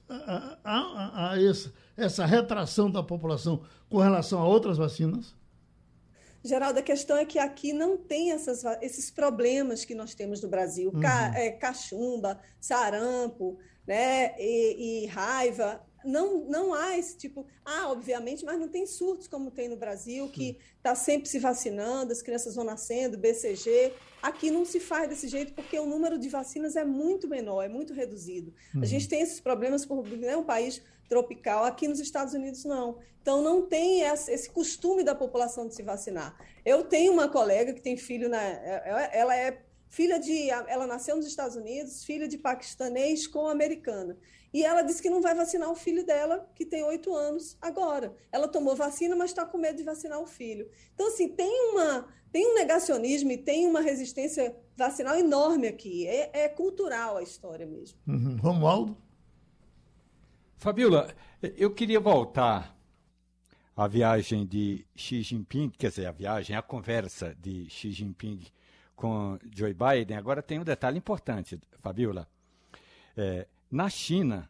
[0.64, 5.34] Há, essa, essa retração da população com relação a outras vacinas?
[6.44, 10.48] Geraldo, a questão é que aqui não tem essas, esses problemas que nós temos no
[10.48, 10.90] Brasil.
[10.94, 11.00] Uhum.
[11.00, 17.46] Ca, é, cachumba, sarampo né, e, e raiva não, não há esse tipo.
[17.64, 22.12] Ah, obviamente, mas não tem surtos como tem no Brasil, que está sempre se vacinando,
[22.12, 23.92] as crianças vão nascendo, BCG.
[24.22, 27.68] Aqui não se faz desse jeito porque o número de vacinas é muito menor, é
[27.68, 28.54] muito reduzido.
[28.74, 28.82] Uhum.
[28.82, 32.98] A gente tem esses problemas por né, um país tropical, aqui nos Estados Unidos não.
[33.20, 36.36] Então não tem esse costume da população de se vacinar.
[36.64, 38.40] Eu tenho uma colega que tem filho na.
[38.40, 40.48] É, é, ela é filha de.
[40.50, 44.16] Ela nasceu nos Estados Unidos, filha de paquistanês com americana.
[44.52, 48.14] E ela disse que não vai vacinar o filho dela, que tem oito anos, agora.
[48.32, 50.68] Ela tomou vacina, mas está com medo de vacinar o filho.
[50.94, 56.06] Então, assim, tem, uma, tem um negacionismo e tem uma resistência vacinal enorme aqui.
[56.06, 57.98] É, é cultural a história mesmo.
[58.06, 58.36] Uhum.
[58.36, 58.96] Romualdo?
[60.56, 61.14] Fabiola,
[61.56, 62.74] eu queria voltar
[63.76, 68.40] à viagem de Xi Jinping, quer dizer, a viagem, a conversa de Xi Jinping
[68.96, 70.16] com Joe Biden.
[70.16, 72.26] Agora tem um detalhe importante, Fabiola.
[73.14, 74.48] É, na China,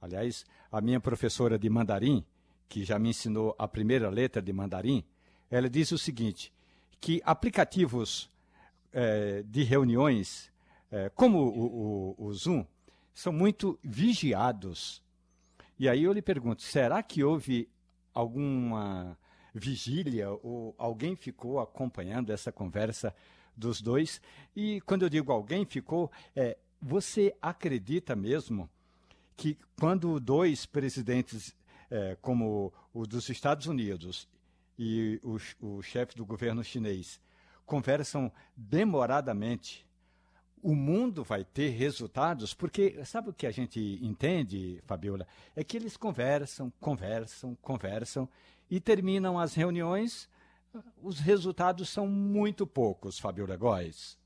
[0.00, 2.24] aliás, a minha professora de mandarim,
[2.68, 5.04] que já me ensinou a primeira letra de mandarim,
[5.50, 6.52] ela diz o seguinte:
[7.00, 8.30] que aplicativos
[8.92, 10.50] é, de reuniões,
[10.90, 12.64] é, como o, o, o Zoom,
[13.12, 15.02] são muito vigiados.
[15.78, 17.68] E aí eu lhe pergunto: será que houve
[18.12, 19.18] alguma
[19.54, 23.14] vigília ou alguém ficou acompanhando essa conversa
[23.56, 24.20] dos dois?
[24.54, 28.68] E quando eu digo alguém ficou, é, você acredita mesmo
[29.34, 31.56] que quando dois presidentes,
[31.90, 34.28] é, como o dos Estados Unidos
[34.78, 37.18] e o, o chefe do governo chinês,
[37.64, 39.86] conversam demoradamente,
[40.62, 42.52] o mundo vai ter resultados?
[42.52, 45.26] Porque sabe o que a gente entende, Fabiola?
[45.56, 48.28] É que eles conversam, conversam, conversam
[48.70, 50.28] e terminam as reuniões,
[51.02, 54.22] os resultados são muito poucos, Fabiola Góes.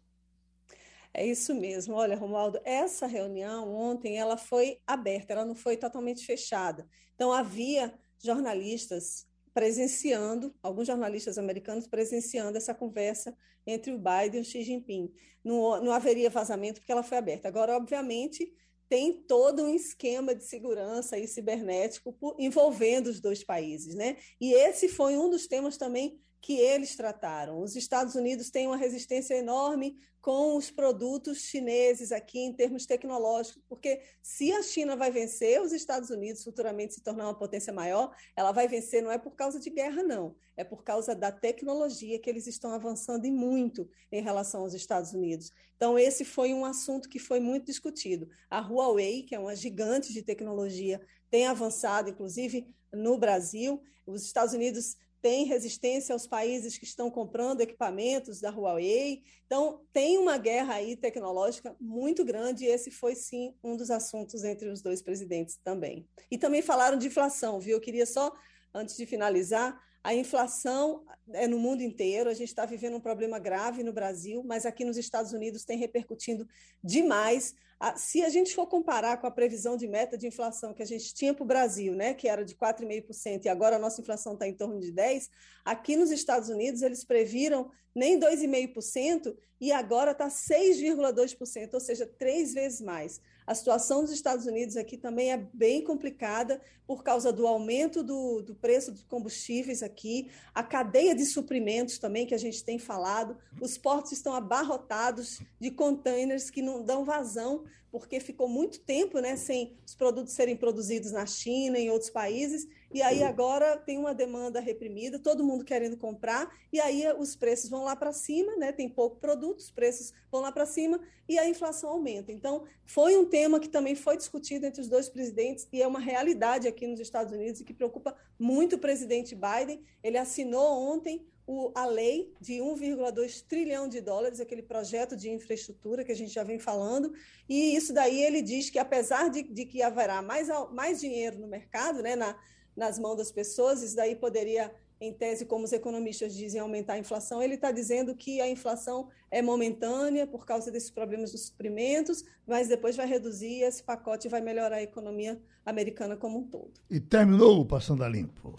[1.19, 1.97] É isso mesmo.
[1.97, 6.87] Olha, Romualdo, essa reunião ontem ela foi aberta, ela não foi totalmente fechada.
[7.17, 7.93] Então havia
[8.23, 15.13] jornalistas presenciando, alguns jornalistas americanos presenciando essa conversa entre o Biden e o Xi Jinping.
[15.43, 17.49] Não, não haveria vazamento porque ela foi aberta.
[17.49, 18.55] Agora, obviamente,
[18.89, 24.19] tem todo um esquema de segurança e cibernético envolvendo os dois países, né?
[24.41, 27.61] E esse foi um dos temas também que eles trataram.
[27.61, 33.63] Os Estados Unidos têm uma resistência enorme com os produtos chineses aqui em termos tecnológicos,
[33.69, 38.15] porque se a China vai vencer, os Estados Unidos futuramente se tornar uma potência maior,
[38.37, 42.19] ela vai vencer não é por causa de guerra, não, é por causa da tecnologia
[42.19, 45.53] que eles estão avançando e muito em relação aos Estados Unidos.
[45.77, 48.29] Então, esse foi um assunto que foi muito discutido.
[48.51, 53.81] A Huawei, que é uma gigante de tecnologia, tem avançado, inclusive no Brasil.
[54.07, 59.23] Os Estados Unidos tem resistência aos países que estão comprando equipamentos da Huawei.
[59.47, 64.45] Então, tem uma guerra aí tecnológica muito grande, e esse foi sim um dos assuntos
[64.45, 66.07] entre os dois presidentes também.
[66.31, 67.77] E também falaram de inflação, viu?
[67.77, 68.33] Eu queria só,
[68.73, 71.05] antes de finalizar, a inflação
[71.35, 74.83] é no mundo inteiro, a gente está vivendo um problema grave no Brasil, mas aqui
[74.83, 76.49] nos Estados Unidos tem repercutindo
[76.83, 77.55] demais.
[77.95, 81.13] Se a gente for comparar com a previsão de meta de inflação que a gente
[81.13, 84.49] tinha para o Brasil, né, que era de 4,5%, e agora a nossa inflação está
[84.49, 85.29] em torno de 10%,
[85.63, 92.55] aqui nos Estados Unidos eles previram nem 2,5% e agora está 6,2%, ou seja, três
[92.55, 93.21] vezes mais.
[93.49, 98.43] A situação dos Estados Unidos aqui também é bem complicada por causa do aumento do,
[98.43, 103.39] do preço dos combustíveis aqui, a cadeia de suprimentos também, que a gente tem falado.
[103.59, 109.35] Os portos estão abarrotados de containers que não dão vazão porque ficou muito tempo né,
[109.35, 114.15] sem os produtos serem produzidos na China, em outros países, e aí agora tem uma
[114.15, 118.73] demanda reprimida, todo mundo querendo comprar, e aí os preços vão lá para cima, né,
[118.73, 122.33] tem pouco produto, os preços vão lá para cima e a inflação aumenta.
[122.33, 126.01] Então, foi um tema que também foi discutido entre os dois presidentes e é uma
[126.01, 129.83] realidade aqui nos Estados Unidos e que preocupa muito o presidente Biden.
[130.03, 136.05] Ele assinou ontem o, a lei de 1,2 trilhão de dólares, aquele projeto de infraestrutura
[136.05, 137.13] que a gente já vem falando,
[137.49, 141.47] e isso daí ele diz que, apesar de, de que haverá mais, mais dinheiro no
[141.47, 142.39] mercado, né, na,
[142.79, 146.99] nas mãos das pessoas, isso daí poderia, em tese, como os economistas dizem, aumentar a
[146.99, 147.43] inflação.
[147.43, 152.69] Ele está dizendo que a inflação é momentânea por causa desses problemas dos suprimentos, mas
[152.69, 156.73] depois vai reduzir e esse pacote vai melhorar a economia americana como um todo.
[156.89, 158.55] E terminou o Passando a Limpo.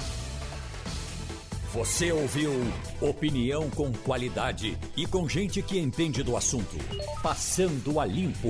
[1.73, 2.51] Você ouviu
[2.99, 6.75] opinião com qualidade e com gente que entende do assunto.
[7.21, 8.49] Passando a Limpo.